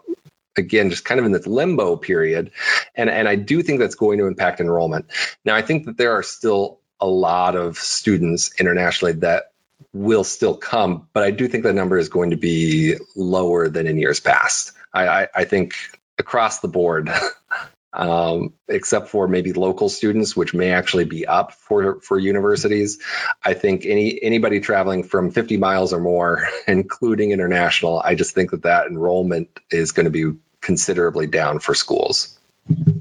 [0.56, 2.50] again just kind of in this limbo period.
[2.94, 5.06] And and I do think that's going to impact enrollment.
[5.44, 9.52] Now I think that there are still a lot of students internationally that
[9.92, 13.86] will still come but I do think the number is going to be lower than
[13.86, 14.72] in years past.
[14.92, 15.74] I, I, I think
[16.18, 17.10] across the board
[17.92, 22.98] um, except for maybe local students, which may actually be up for for universities.
[23.44, 28.52] I think any anybody traveling from 50 miles or more, including international, I just think
[28.52, 32.38] that that enrollment is going to be considerably down for schools.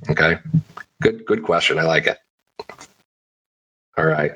[0.10, 0.40] Okay,
[1.02, 1.78] good good question.
[1.78, 2.18] I like it.
[3.98, 4.32] All right.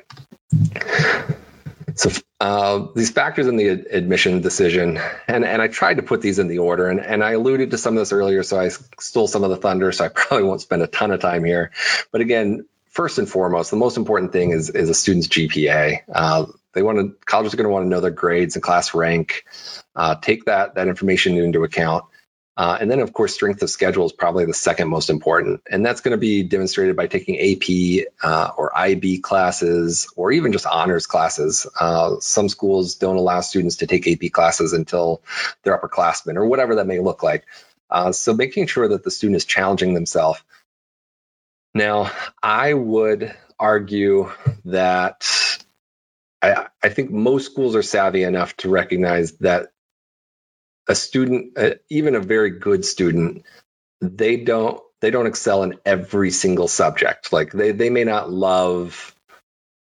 [1.94, 6.20] So uh, these factors in the ad- admission decision, and, and I tried to put
[6.20, 8.68] these in the order, and, and I alluded to some of this earlier, so I
[8.98, 11.70] stole some of the thunder, so I probably won't spend a ton of time here.
[12.10, 16.00] But again, first and foremost, the most important thing is, is a student's GPA.
[16.12, 18.94] Uh, they want to colleges are going to want to know their grades and class
[18.94, 19.44] rank.
[19.94, 22.04] Uh, take that that information into account.
[22.56, 25.60] Uh, and then, of course, strength of schedule is probably the second most important.
[25.68, 30.52] And that's going to be demonstrated by taking AP uh, or IB classes or even
[30.52, 31.66] just honors classes.
[31.78, 35.20] Uh, some schools don't allow students to take AP classes until
[35.64, 37.44] they're upperclassmen or whatever that may look like.
[37.90, 40.40] Uh, so making sure that the student is challenging themselves.
[41.74, 44.30] Now, I would argue
[44.66, 45.58] that
[46.40, 49.70] I, I think most schools are savvy enough to recognize that
[50.88, 53.44] a student, uh, even a very good student,
[54.00, 57.32] they don't they don't excel in every single subject.
[57.32, 59.14] Like they they may not love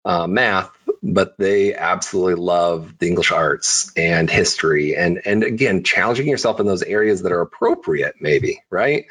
[0.05, 6.27] uh, math, but they absolutely love the English arts and history, and and again, challenging
[6.27, 9.05] yourself in those areas that are appropriate, maybe right.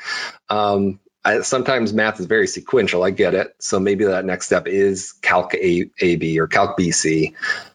[0.48, 3.04] Um, I, sometimes math is very sequential.
[3.04, 3.54] I get it.
[3.60, 7.34] So maybe that next step is Calc A, AB or Calc BC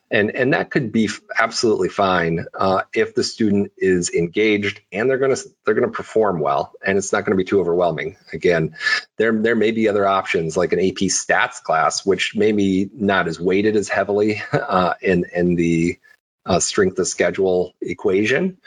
[0.10, 5.18] and and that could be absolutely fine uh, if the student is engaged and they're
[5.18, 8.18] going to they're going to perform well and it's not going to be too overwhelming.
[8.32, 8.76] Again
[9.18, 13.28] there there may be other options like an ap stats class which may be not
[13.28, 15.99] as weighted as heavily uh, in in the
[16.45, 18.58] uh, strength of schedule equation.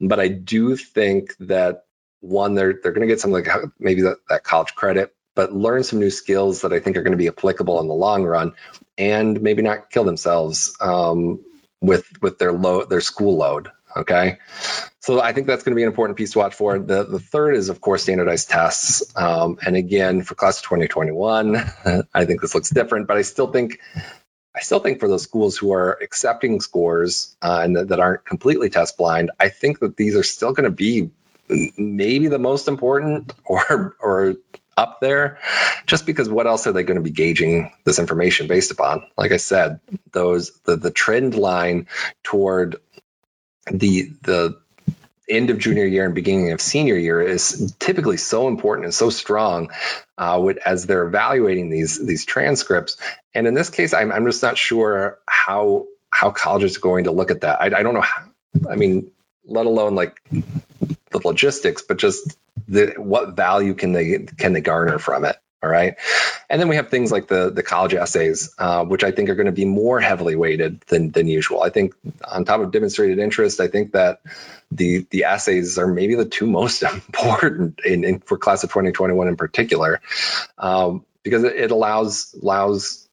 [0.00, 1.84] But i do think that
[2.20, 5.84] one they're they're going to get something like maybe that, that college credit but learn
[5.84, 8.54] some new skills that I think are going to be applicable in the long run,
[8.98, 11.44] and maybe not kill themselves um,
[11.80, 13.70] with with their load, their school load.
[13.96, 14.38] Okay,
[14.98, 16.76] so I think that's going to be an important piece to watch for.
[16.80, 21.54] The the third is of course standardized tests, um, and again for class of 2021,
[22.12, 23.78] I think this looks different, but I still think.
[24.56, 28.24] I still think for those schools who are accepting scores uh, and that, that aren't
[28.24, 31.12] completely test blind, I think that these are still going to be
[31.76, 34.34] maybe the most important or or
[34.78, 35.38] up there
[35.86, 39.32] just because what else are they going to be gauging this information based upon like
[39.32, 39.80] i said
[40.12, 41.86] those the the trend line
[42.22, 42.76] toward
[43.70, 44.56] the the
[45.28, 49.10] end of junior year and beginning of senior year is typically so important and so
[49.10, 49.70] strong
[50.16, 52.96] uh, with, as they're evaluating these these transcripts.
[53.34, 57.12] And in this case, I'm, I'm just not sure how how colleges are going to
[57.12, 57.60] look at that.
[57.60, 58.00] I, I don't know.
[58.00, 58.24] How,
[58.70, 59.10] I mean,
[59.44, 60.20] let alone like
[61.10, 62.36] the logistics, but just
[62.66, 65.36] the what value can they can they garner from it?
[65.60, 65.96] All right,
[66.48, 69.34] and then we have things like the the college essays, uh, which I think are
[69.34, 71.64] going to be more heavily weighted than than usual.
[71.64, 71.94] I think
[72.24, 74.20] on top of demonstrated interest, I think that
[74.70, 79.26] the the essays are maybe the two most important in, in for class of 2021
[79.26, 80.00] in particular,
[80.58, 83.08] um, because it, allows allows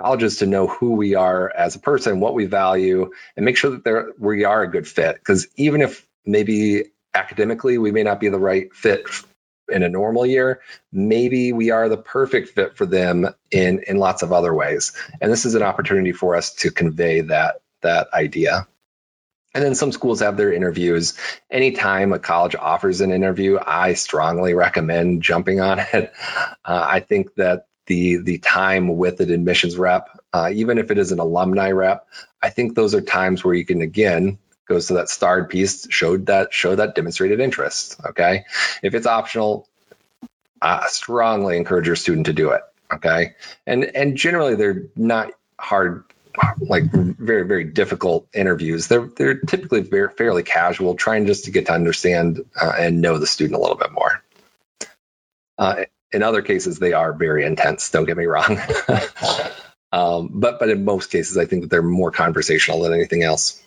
[0.00, 3.78] colleges to know who we are as a person, what we value, and make sure
[3.78, 5.14] that we are a good fit.
[5.14, 9.06] Because even if maybe academically we may not be the right fit
[9.70, 10.60] in a normal year.
[10.92, 14.92] Maybe we are the perfect fit for them in in lots of other ways.
[15.20, 18.66] And this is an opportunity for us to convey that that idea.
[19.52, 21.18] And then some schools have their interviews.
[21.50, 26.12] Anytime a college offers an interview i strongly recommend jumping on it.
[26.64, 30.98] Uh, i think that the the time with an admissions rep uh, even if it
[30.98, 32.06] is an alumni rep
[32.40, 34.38] i think those are times where you can again
[34.70, 38.44] goes to that starred piece showed that show that demonstrated interest okay?
[38.82, 39.68] If it's optional
[40.62, 42.62] i strongly encourage your student to do it
[42.92, 43.34] okay?
[43.66, 46.04] And and generally they're not hard
[46.60, 48.88] like very very difficult interviews.
[48.88, 53.18] They're they're typically very fairly casual trying just to get to understand uh, and know
[53.18, 54.22] the student a little bit more.
[55.58, 58.58] Uh, in other cases they are very intense don't get me wrong.
[59.92, 63.60] Um, but but in most cases i think that they're more conversational than anything else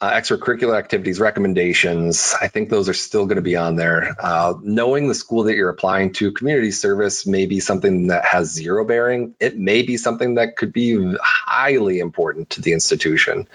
[0.00, 4.14] uh, extracurricular activities recommendations i think those are still going to be on there.
[4.18, 8.52] Uh, knowing the school that you're applying to community service may be something that has
[8.52, 9.34] zero bearing.
[9.40, 13.48] It may be something that could be highly important to the institution.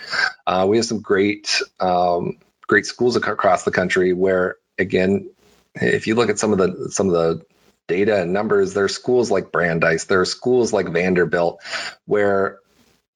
[0.48, 2.38] Uh, we have some great um,
[2.68, 5.30] great schools across the country where again
[5.76, 7.46] if you look at some of the some of the
[7.88, 11.62] data and numbers there are schools like brandeis there are schools like vanderbilt
[12.06, 12.60] where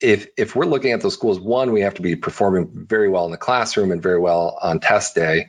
[0.01, 3.25] if if we're looking at those schools, one, we have to be performing very well
[3.25, 5.47] in the classroom and very well on test day.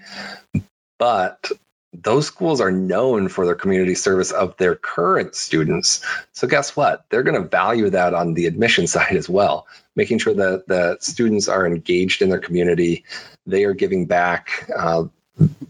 [0.99, 1.51] But
[1.93, 6.05] those schools are known for their community service of their current students.
[6.33, 7.05] So guess what?
[7.09, 10.99] They're going to value that on the admission side as well, making sure that the
[11.01, 13.05] students are engaged in their community,
[13.47, 14.69] they are giving back.
[14.75, 15.05] Uh,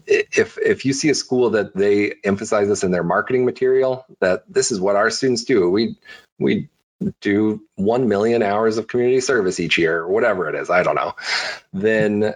[0.07, 4.43] if if you see a school that they emphasize this in their marketing material, that
[4.47, 5.97] this is what our students do, we
[6.39, 6.69] we
[7.21, 10.95] do 1 million hours of community service each year, or whatever it is, I don't
[10.95, 11.15] know,
[11.73, 12.33] then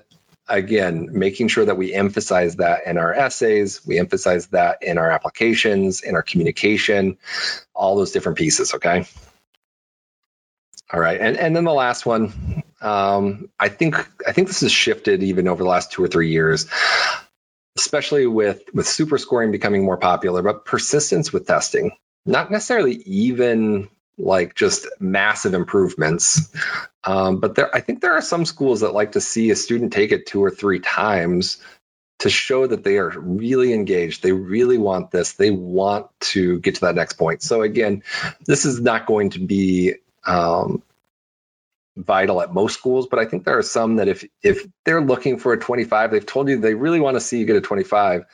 [0.48, 5.10] again, making sure that we emphasize that in our essays, we emphasize that in our
[5.10, 7.18] applications, in our communication,
[7.74, 9.06] all those different pieces, okay?
[10.92, 13.96] All right, and, and then the last one, um, I think
[14.28, 16.68] I think this has shifted even over the last two or three years,
[17.78, 21.92] especially with with super scoring becoming more popular, but persistence with testing,
[22.26, 23.88] not necessarily even
[24.22, 26.54] like just massive improvements.
[27.04, 29.92] Um, but there, I think there are some schools that like to see a student
[29.92, 31.58] take it two or three times
[32.20, 34.22] to show that they are really engaged.
[34.22, 35.34] They really want this.
[35.34, 37.42] They want to get to that next point.
[37.42, 38.04] So again,
[38.46, 39.96] this is not going to be
[40.26, 40.84] um,
[41.98, 45.38] vital at most schools, but I think there are some that if if they're looking
[45.38, 48.26] for a 25, they've told you they really want to see you get a 25,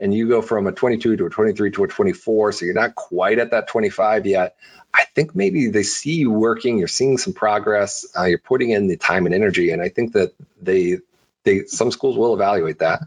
[0.00, 2.94] and you go from a 22 to a 23 to a 24, so you're not
[2.94, 4.56] quite at that 25 yet.
[4.92, 8.86] I think maybe they see you working, you're seeing some progress, uh, you're putting in
[8.86, 10.98] the time and energy, and I think that they
[11.44, 13.00] they some schools will evaluate that.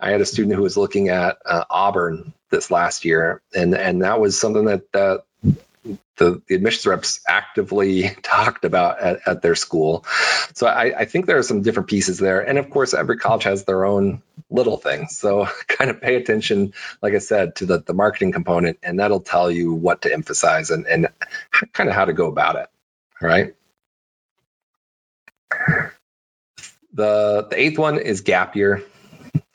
[0.00, 4.02] I had a student who was looking at uh, Auburn this last year, and and
[4.02, 5.24] that was something that that
[6.22, 10.04] the, the admissions reps actively talked about at, at their school.
[10.54, 12.40] So I, I, think there are some different pieces there.
[12.40, 15.16] And of course, every college has their own little things.
[15.16, 19.20] So kind of pay attention, like I said, to the, the marketing component, and that'll
[19.20, 21.08] tell you what to emphasize and, and
[21.72, 22.68] kind of how to go about it.
[23.20, 23.54] All right.
[26.94, 28.82] The, the eighth one is gap year.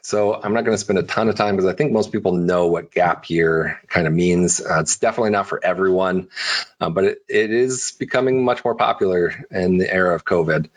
[0.08, 2.32] So I'm not going to spend a ton of time because I think most people
[2.32, 4.62] know what gap year kind of means.
[4.62, 6.30] Uh, it's definitely not for everyone,
[6.80, 10.70] uh, but it, it is becoming much more popular in the era of COVID.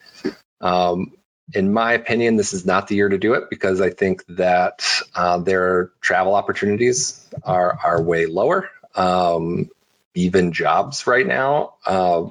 [0.61, 1.13] Um,
[1.55, 4.85] in my opinion, this is not the year to do it because I think that
[5.15, 8.69] uh, their travel opportunities are are way lower.
[8.97, 9.71] Um,
[10.13, 12.25] even jobs right now, uh,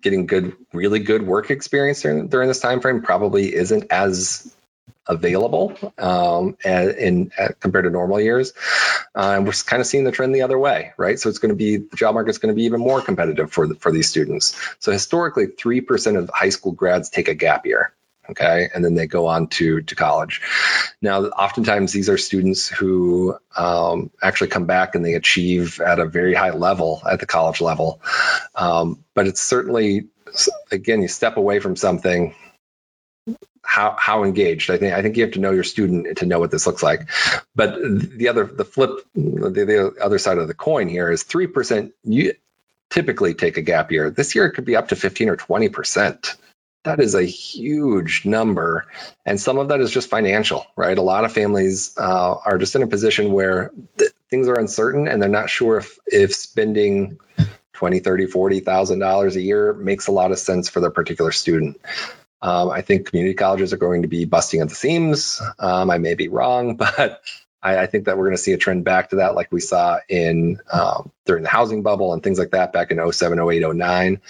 [0.00, 4.54] getting good, really good work experience during, during this time frame probably isn't as
[5.08, 7.30] available um, in,
[7.60, 8.52] compared to normal years.
[9.14, 11.18] Uh, and we're kind of seeing the trend the other way, right?
[11.18, 13.52] So it's going to be the job market is going to be even more competitive
[13.52, 14.56] for the, for these students.
[14.78, 17.92] So historically, three percent of high school grads take a gap year.
[18.28, 20.42] Okay, and then they go on to to college.
[21.00, 26.06] Now, oftentimes these are students who um, actually come back and they achieve at a
[26.06, 28.00] very high level at the college level.
[28.56, 30.08] Um, but it's certainly,
[30.72, 32.34] again, you step away from something
[33.66, 34.70] how how engaged.
[34.70, 36.82] I think I think you have to know your student to know what this looks
[36.82, 37.10] like.
[37.54, 41.46] But the other the flip the, the other side of the coin here is three
[41.46, 41.92] percent.
[42.04, 42.34] You
[42.90, 44.10] typically take a gap year.
[44.10, 46.36] This year it could be up to fifteen or twenty percent.
[46.84, 48.86] That is a huge number,
[49.24, 50.96] and some of that is just financial, right?
[50.96, 55.08] A lot of families uh, are just in a position where th- things are uncertain,
[55.08, 57.18] and they're not sure if if spending
[57.72, 61.32] 20 30 40 thousand dollars a year makes a lot of sense for their particular
[61.32, 61.80] student
[62.42, 65.40] um, I think community colleges are going to be busting at the seams.
[65.58, 67.22] Um, I may be wrong, but
[67.62, 69.60] I, I, think that we're going to see a trend back to that, like we
[69.60, 73.74] saw in um, during the housing bubble and things like that back in 07, 08,
[73.74, 74.20] 09.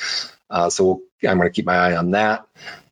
[0.48, 2.46] Uh, so we'll, I'm going to keep my eye on that.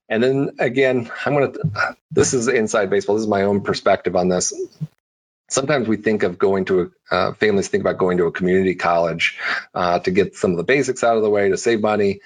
[0.09, 1.97] And then again, I'm going to.
[2.11, 3.17] This is inside baseball.
[3.17, 4.53] This is my own perspective on this.
[5.49, 8.75] Sometimes we think of going to a uh, families think about going to a community
[8.75, 9.39] college
[9.75, 12.21] uh, to get some of the basics out of the way to save money.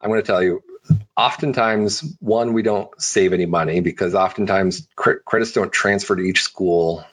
[0.00, 0.62] I'm going to tell you,
[1.16, 7.04] oftentimes one we don't save any money because oftentimes credits don't transfer to each school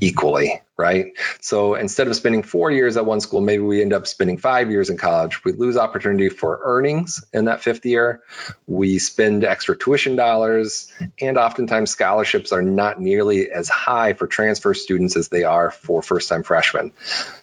[0.00, 1.12] equally right?
[1.40, 4.70] So instead of spending four years at one school maybe we end up spending five
[4.70, 5.42] years in college.
[5.44, 8.22] We lose opportunity for earnings in that fifth year.
[8.66, 14.74] We spend extra tuition dollars and oftentimes scholarships are not nearly as high for transfer
[14.74, 16.92] students as they are for first time freshmen.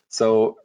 [0.09, 0.57] So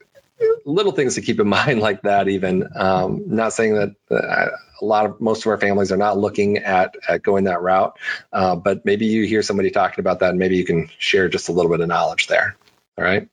[0.64, 2.68] little things to keep in mind like that even.
[2.74, 6.59] Um, not saying that uh, a lot of most of our families are not looking
[6.59, 7.99] at, at going that route
[8.32, 11.49] uh, but maybe you hear somebody talking about that and maybe you can share just
[11.49, 12.57] a little bit of knowledge there.
[12.97, 13.28] All right?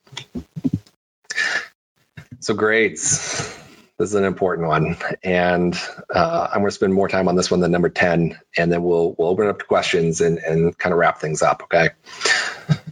[2.40, 3.52] So grades.
[3.98, 4.98] This is an important one.
[5.24, 5.80] And
[6.14, 8.84] uh, i'm going to spend more time on this one than number 10 and then
[8.84, 11.90] we'll we'll open up to questions and, and kind of wrap things up okay?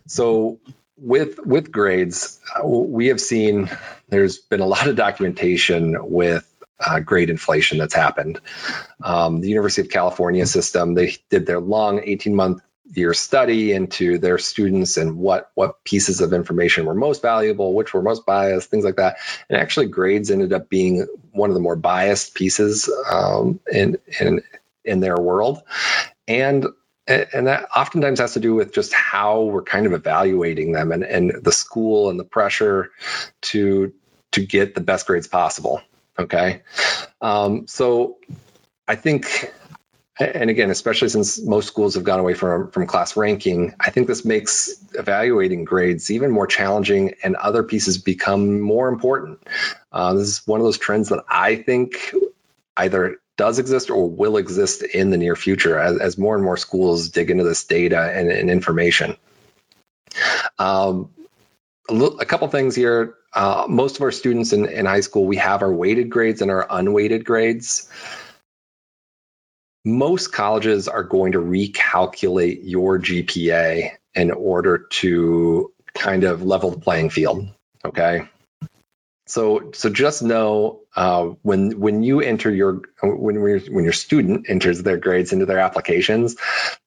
[0.07, 0.59] So
[1.03, 3.69] with with grades, uh, we have seen
[4.07, 6.49] there's been a lot of documentation with
[6.79, 8.39] uh, grade inflation that's happened.
[9.03, 12.61] Um, the University of California system they did their long 18 month
[12.95, 17.93] year study into their students and what what pieces of information were most valuable, which
[17.93, 19.17] were most biased, things like that.
[19.49, 24.41] And actually, grades ended up being one of the more biased pieces um, in in
[24.85, 25.61] in their world.
[26.29, 26.67] And
[27.07, 31.03] and that oftentimes has to do with just how we're kind of evaluating them and,
[31.03, 32.91] and the school and the pressure
[33.41, 33.93] to
[34.31, 35.81] to get the best grades possible
[36.17, 36.61] Okay.
[37.21, 38.17] Um, so
[38.87, 39.51] I think,
[40.19, 44.07] and again, especially since most schools have gone away from, from class ranking, I think
[44.07, 49.39] this makes evaluating grades even more challenging and other pieces become more important.
[49.91, 52.13] Uh, this is one of those trends that I think
[52.77, 56.57] either does exist or will exist in the near future as, as more and more
[56.57, 59.17] schools dig into this data and, and information.
[60.59, 61.09] Um,
[61.89, 63.15] a, little, a, couple things here.
[63.33, 66.51] Uh, most of our students in, in high school, we have our weighted grades and
[66.51, 67.89] our unweighted grades.
[69.83, 76.79] Most colleges are going to recalculate your GPA in order to kind of level the
[76.79, 77.49] playing field.
[77.83, 78.27] Okay.
[79.25, 84.83] So, so just know uh, when when you enter your when when your student enters
[84.83, 86.35] their grades into their applications,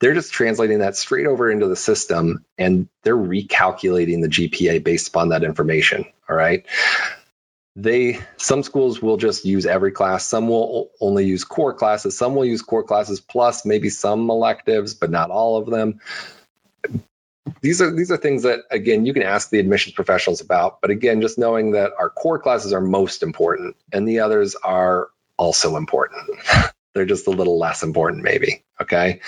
[0.00, 5.08] they're just translating that straight over into the system, and they're recalculating the GPA based
[5.08, 6.04] upon that information.
[6.28, 6.66] All right.
[7.74, 10.26] They some schools will just use every class.
[10.26, 12.18] Some will only use core classes.
[12.18, 16.00] Some will use core classes plus maybe some electives, but not all of them
[17.60, 20.90] these are these are things that again you can ask the admissions professionals about but
[20.90, 25.76] again just knowing that our core classes are most important and the others are also
[25.76, 26.30] important.
[26.94, 29.20] They're just a little less important maybe okay?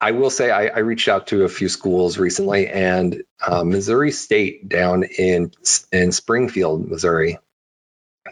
[0.00, 4.12] I will say i, I reached out to a few schools recently and uh, missouri
[4.12, 5.52] state down in
[5.92, 7.38] in springfield missouri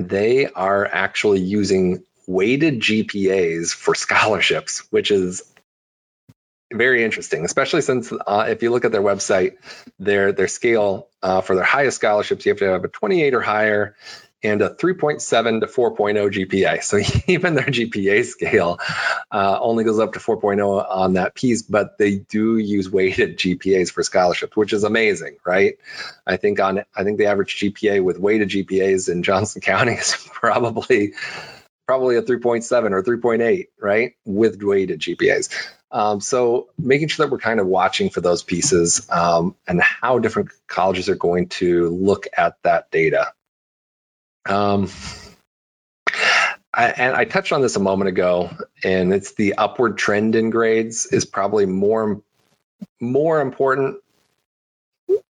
[0.00, 5.42] they are actually using weighted gpas for scholarships which is
[6.72, 9.56] very interesting, especially since uh, if you look at their website,
[9.98, 13.40] their their scale uh, for their highest scholarships, you have to have a 28 or
[13.40, 13.96] higher
[14.42, 16.82] and a 3.7 to 4.0 GPA.
[16.82, 18.78] So even their GPA scale
[19.32, 23.90] uh, only goes up to 4.0 on that piece, but they do use weighted GPAs
[23.90, 25.78] for scholarships, which is amazing, right?
[26.26, 30.16] I think on I think the average GPA with weighted GPAs in Johnson County is
[30.32, 31.14] probably
[31.88, 34.12] probably a 3.7 or 3.8, right?
[34.26, 35.48] With weighted GPAs.
[35.90, 40.18] Um, so making sure that we're kind of watching for those pieces um, and how
[40.18, 43.32] different colleges are going to look at that data.
[44.46, 44.90] Um,
[46.74, 48.50] I, and I touched on this a moment ago,
[48.84, 52.22] and it's the upward trend in grades is probably more
[53.00, 53.96] more important,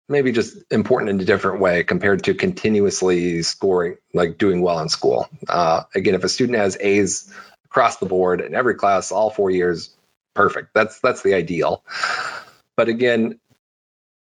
[0.07, 4.89] maybe just important in a different way compared to continuously scoring, like doing well in
[4.89, 5.29] school.
[5.47, 7.31] Uh, again, if a student has A's
[7.65, 9.95] across the board in every class all four years,
[10.33, 10.73] perfect.
[10.73, 11.83] That's that's the ideal.
[12.75, 13.39] But again,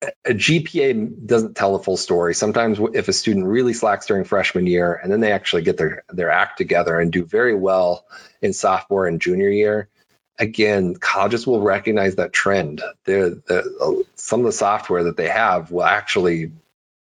[0.01, 2.33] a GPA doesn't tell the full story.
[2.33, 6.03] Sometimes if a student really slacks during freshman year and then they actually get their
[6.09, 8.05] their act together and do very well
[8.41, 9.89] in sophomore and junior year,
[10.39, 12.81] again, colleges will recognize that trend.
[13.05, 16.51] The, some of the software that they have will actually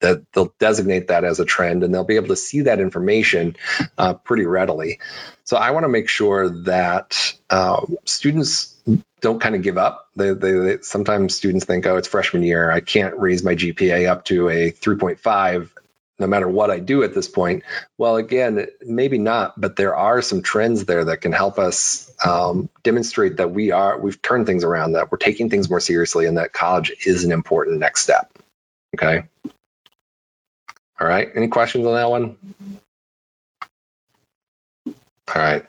[0.00, 3.56] that they'll designate that as a trend and they'll be able to see that information
[3.96, 5.00] uh, pretty readily.
[5.44, 8.76] So I want to make sure that uh, students
[9.20, 10.08] don't kind of give up.
[10.14, 12.70] They, they, they, sometimes students think, oh, it's freshman year.
[12.70, 15.70] I can't raise my GPA up to a 3.5
[16.18, 17.62] no matter what I do at this point.
[17.96, 22.68] Well, again, maybe not, but there are some trends there that can help us um,
[22.82, 26.38] demonstrate that we are we've turned things around, that we're taking things more seriously, and
[26.38, 28.30] that college is an important next step.
[28.96, 29.22] Okay.
[31.00, 31.28] All right.
[31.34, 32.36] Any questions on that one?
[35.34, 35.64] All right.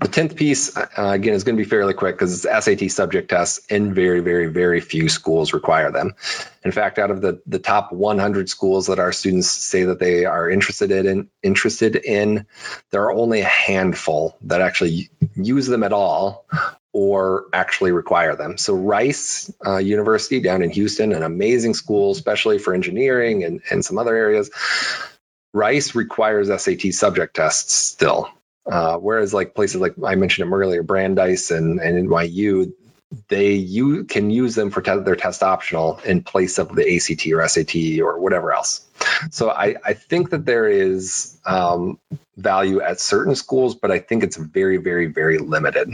[0.00, 3.30] The 10th piece, uh, again, is going to be fairly quick because it's SAT subject
[3.30, 6.14] tests, and very, very, very few schools require them.
[6.62, 10.24] In fact, out of the, the top 100 schools that our students say that they
[10.24, 12.46] are interested in, interested in,
[12.90, 16.46] there are only a handful that actually use them at all
[16.92, 18.58] or actually require them.
[18.58, 23.84] So Rice uh, University down in Houston, an amazing school, especially for engineering and, and
[23.84, 24.50] some other areas.
[25.52, 28.30] Rice requires SAT subject tests still.
[28.70, 32.72] Uh, whereas like places like I mentioned them earlier, Brandeis and, and NYU,
[33.28, 37.26] they you can use them for te- their test optional in place of the ACT
[37.32, 38.86] or SAT or whatever else.
[39.30, 41.98] So I, I think that there is um,
[42.36, 45.88] value at certain schools, but I think it's very, very, very limited.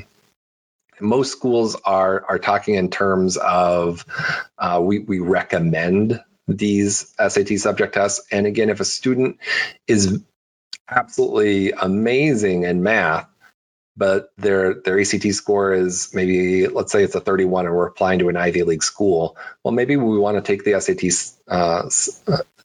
[1.01, 4.05] Most schools are are talking in terms of
[4.59, 9.39] uh, we we recommend these SAT subject tests, and again, if a student
[9.87, 10.23] is
[10.89, 13.29] absolutely amazing in math,
[13.97, 18.19] but their their ACT score is maybe let's say it's a 31 and we're applying
[18.21, 19.37] to an Ivy League school.
[19.63, 21.89] Well, maybe we want to take the SAT uh,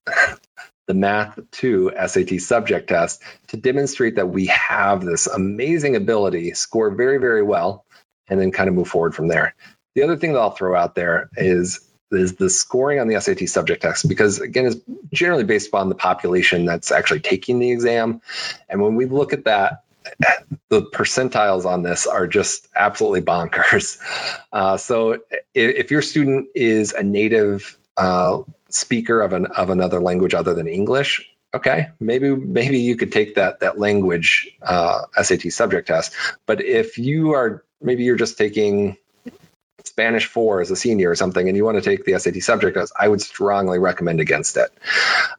[0.88, 6.90] the math 2 SAT subject test to demonstrate that we have this amazing ability, score
[6.92, 7.86] very very well,
[8.28, 9.56] and then kind of move forward from there.
[9.96, 13.48] The other thing that I'll throw out there is is the scoring on the SAT
[13.50, 14.78] subject test because again it's
[15.12, 18.22] generally based upon the population that's actually taking the exam.
[18.68, 19.84] And when we look at that
[20.70, 24.00] the percentiles on this are just absolutely bonkers.
[24.52, 25.22] Uh, so if,
[25.54, 28.40] if, your student is a native uh,
[28.70, 33.36] speaker of an of another language other than English okay maybe maybe you could take
[33.36, 36.14] that that language uh, SAT subject test.
[36.46, 38.98] But if you are maybe you're just taking
[39.84, 42.78] Spanish 4 as a senior or something, and you want to take the SAT subject
[42.98, 44.70] I would strongly recommend against it.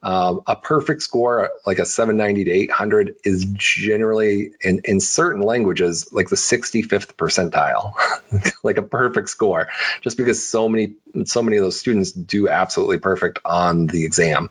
[0.03, 6.13] Um, a perfect score, like a 790 to 800, is generally in, in certain languages
[6.13, 7.95] like the 65th percentile,
[8.63, 9.69] like a perfect score,
[10.01, 14.51] just because so many so many of those students do absolutely perfect on the exam.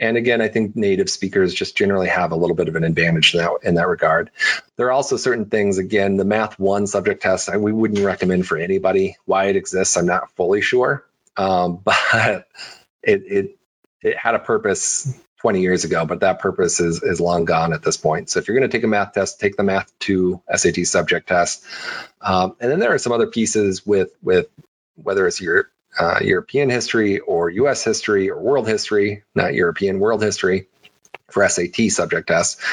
[0.00, 3.34] And again, I think native speakers just generally have a little bit of an advantage
[3.34, 4.30] in that, in that regard.
[4.76, 8.46] There are also certain things, again, the Math 1 subject test, I, we wouldn't recommend
[8.46, 9.16] for anybody.
[9.26, 11.04] Why it exists, I'm not fully sure.
[11.36, 12.48] Um, but
[13.02, 13.58] it, it,
[14.00, 17.82] it had a purpose 20 years ago, but that purpose is, is long gone at
[17.82, 18.30] this point.
[18.30, 21.28] So if you're going to take a math test, take the Math 2 SAT subject
[21.28, 21.62] test.
[22.22, 24.48] Um, and then there are some other pieces with, with
[24.96, 25.70] whether it's your
[26.00, 30.68] uh, European history or US history or world history, not European, world history
[31.30, 32.64] for SAT subject tests.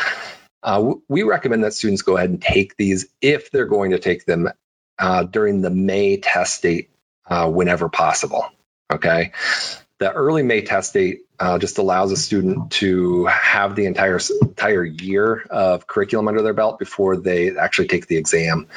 [0.64, 4.26] Uh, we recommend that students go ahead and take these if they're going to take
[4.26, 4.50] them
[4.98, 6.90] uh, during the May test date
[7.28, 8.46] uh, whenever possible.
[8.92, 9.34] Okay.
[10.00, 14.86] The early May test date uh, just allows a student to have the entire entire
[14.86, 18.68] year of curriculum under their belt before they actually take the exam.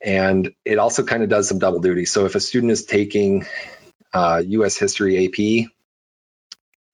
[0.00, 2.04] And it also kind of does some double duty.
[2.04, 3.46] So if a student is taking
[4.14, 5.70] uh, US History AP,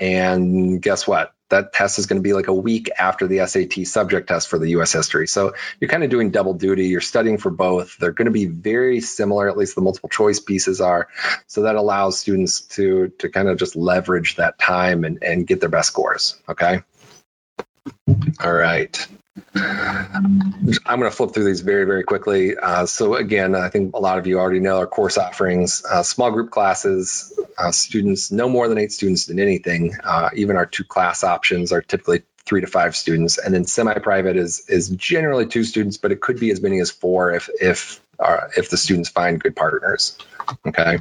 [0.00, 1.32] and guess what?
[1.50, 4.58] That test is going to be like a week after the SAT subject test for
[4.58, 5.26] the US history.
[5.26, 6.86] So you're kind of doing double duty.
[6.86, 7.98] You're studying for both.
[7.98, 11.08] They're going to be very similar, at least the multiple choice pieces are.
[11.48, 15.60] So that allows students to to kind of just leverage that time and, and get
[15.60, 16.40] their best scores.
[16.48, 16.82] Okay.
[18.42, 19.06] All right.
[19.54, 22.56] I'm going to flip through these very, very quickly.
[22.56, 26.02] Uh, so again, I think a lot of you already know our course offerings, uh,
[26.02, 29.94] small group classes, uh, students, no more than eight students in anything.
[30.02, 33.38] Uh, even our two class options are typically three to five students.
[33.38, 36.90] And then semi-private is, is generally two students, but it could be as many as
[36.90, 40.18] four if, if, uh, if the students find good partners.
[40.66, 40.98] Okay.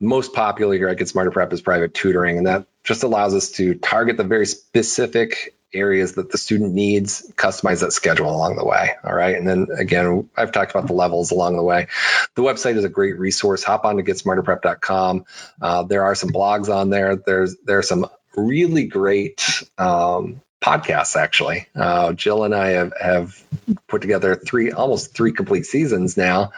[0.00, 3.50] Most popular here at Get Smarter Prep is private tutoring, and that just allows us
[3.52, 8.64] to target the very specific areas that the student needs, customize that schedule along the
[8.64, 8.94] way.
[9.04, 9.36] All right.
[9.36, 11.88] And then again, I've talked about the levels along the way.
[12.34, 13.62] The website is a great resource.
[13.64, 15.24] Hop on to getsmarterprep.com.
[15.60, 17.16] Uh, there are some blogs on there.
[17.16, 18.06] There's there are some
[18.36, 21.66] really great um, podcasts actually.
[21.74, 23.44] Uh, Jill and I have, have
[23.88, 26.52] put together three almost three complete seasons now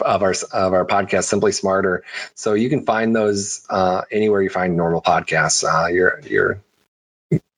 [0.00, 2.02] of our of our podcast Simply Smarter.
[2.34, 5.62] So you can find those uh, anywhere you find normal podcasts.
[5.62, 6.62] Uh, your your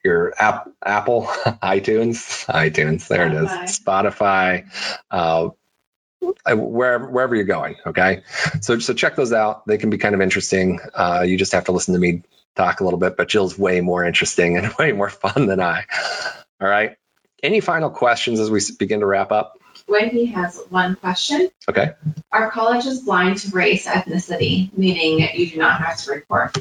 [0.05, 1.23] your app, Apple,
[1.63, 3.09] iTunes, iTunes.
[3.09, 3.63] There Spotify.
[3.63, 3.79] it is.
[3.81, 5.51] Spotify, uh,
[6.55, 7.77] wherever wherever you're going.
[7.87, 8.23] Okay,
[8.61, 9.67] so so check those out.
[9.67, 10.81] They can be kind of interesting.
[10.95, 12.23] Uh, you just have to listen to me
[12.55, 15.85] talk a little bit, but Jill's way more interesting and way more fun than I.
[16.61, 16.97] All right.
[17.43, 19.59] Any final questions as we begin to wrap up?
[19.89, 21.51] Wendy has one question.
[21.69, 21.93] Okay.
[22.31, 26.57] Are colleges blind to race ethnicity, meaning you do not have to report?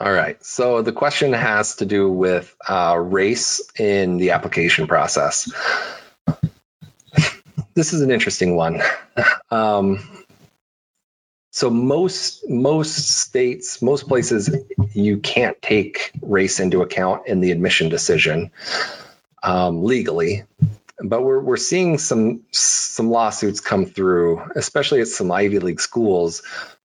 [0.00, 0.44] All right.
[0.44, 5.52] So the question has to do with uh, race in the application process.
[7.74, 8.82] this is an interesting one.
[9.50, 10.24] Um,
[11.52, 14.52] so most most states, most places,
[14.92, 18.50] you can't take race into account in the admission decision
[19.40, 20.42] um, legally.
[20.98, 26.42] But we're we're seeing some some lawsuits come through, especially at some Ivy League schools,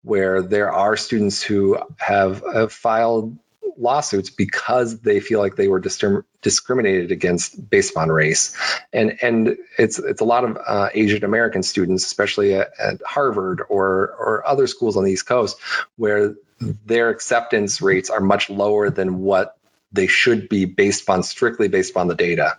[0.07, 3.37] where there are students who have, have filed
[3.77, 8.57] lawsuits because they feel like they were discriminated against based on race,
[8.93, 13.63] and and it's it's a lot of uh, Asian American students, especially at, at, Harvard
[13.69, 15.59] or or other schools on the East Coast,
[15.97, 19.59] where their acceptance rates are much lower than what
[19.93, 22.57] they should be based upon strictly based upon the data.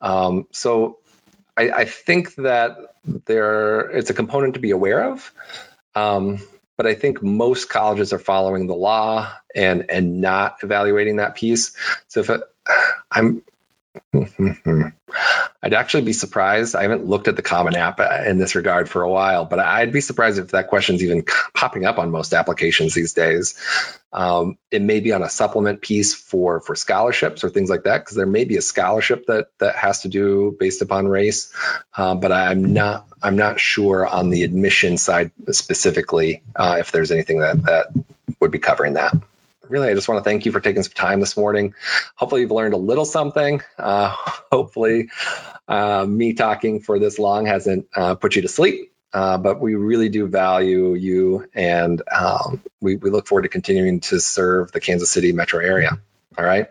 [0.00, 0.98] Um, so
[1.56, 2.76] I, I, think that
[3.26, 5.32] there it's a component to be aware of.
[5.94, 6.40] Um,
[6.76, 11.76] but I think most colleges are following the law and and not evaluating that piece.
[12.08, 12.30] So if
[13.10, 13.42] I'm
[15.62, 16.74] I'd actually be surprised.
[16.74, 19.92] I haven't looked at the Common App in this regard for a while, but I'd
[19.92, 21.24] be surprised if that question's even
[21.54, 23.54] popping up on most applications these days.
[24.12, 27.98] Um, it may be on a supplement piece for for scholarships or things like that,
[27.98, 31.52] because there may be a scholarship that that has to do based upon race,
[31.96, 37.10] um, but I'm not I'm not sure on the admission side specifically uh, if there's
[37.10, 37.86] anything that that
[38.40, 39.14] would be covering that
[39.68, 41.74] really, I just want to thank you for taking some time this morning.
[42.16, 43.62] Hopefully, you've learned a little something.
[43.78, 44.08] Uh,
[44.52, 45.10] hopefully,
[45.68, 48.90] uh, me talking for this long hasn't uh, put you to sleep.
[49.12, 54.00] Uh, but we really do value you, and um, we, we look forward to continuing
[54.00, 56.00] to serve the Kansas City metro area.
[56.36, 56.66] All right.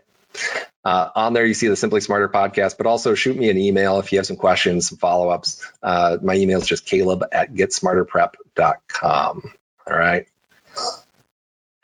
[0.84, 4.00] Uh, on there, you see the Simply Smarter podcast, but also shoot me an email
[4.00, 5.66] if you have some questions, some follow ups.
[5.82, 9.54] Uh, my email is just caleb at getsmarterprep.com.
[9.88, 10.28] All right.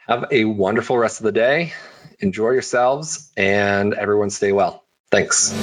[0.09, 1.71] Have a wonderful rest of the day.
[2.19, 4.83] Enjoy yourselves, and everyone stay well.
[5.11, 5.53] Thanks.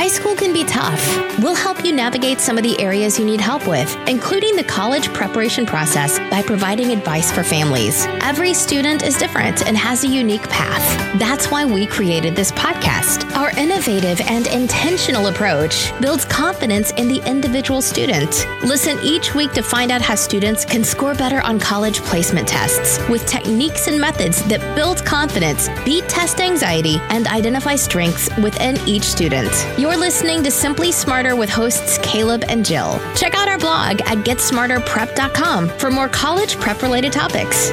[0.00, 0.98] High school can be tough.
[1.40, 5.12] We'll help you navigate some of the areas you need help with, including the college
[5.12, 8.06] preparation process by providing advice for families.
[8.22, 11.18] Every student is different and has a unique path.
[11.18, 13.30] That's why we created this podcast.
[13.36, 18.46] Our innovative and intentional approach builds confidence in the individual student.
[18.62, 23.06] Listen each week to find out how students can score better on college placement tests
[23.10, 29.04] with techniques and methods that build confidence, beat test anxiety, and identify strengths within each
[29.04, 29.50] student.
[29.90, 33.00] You're listening to Simply Smarter with hosts Caleb and Jill.
[33.16, 37.72] Check out our blog at getsmarterprep.com for more college prep related topics.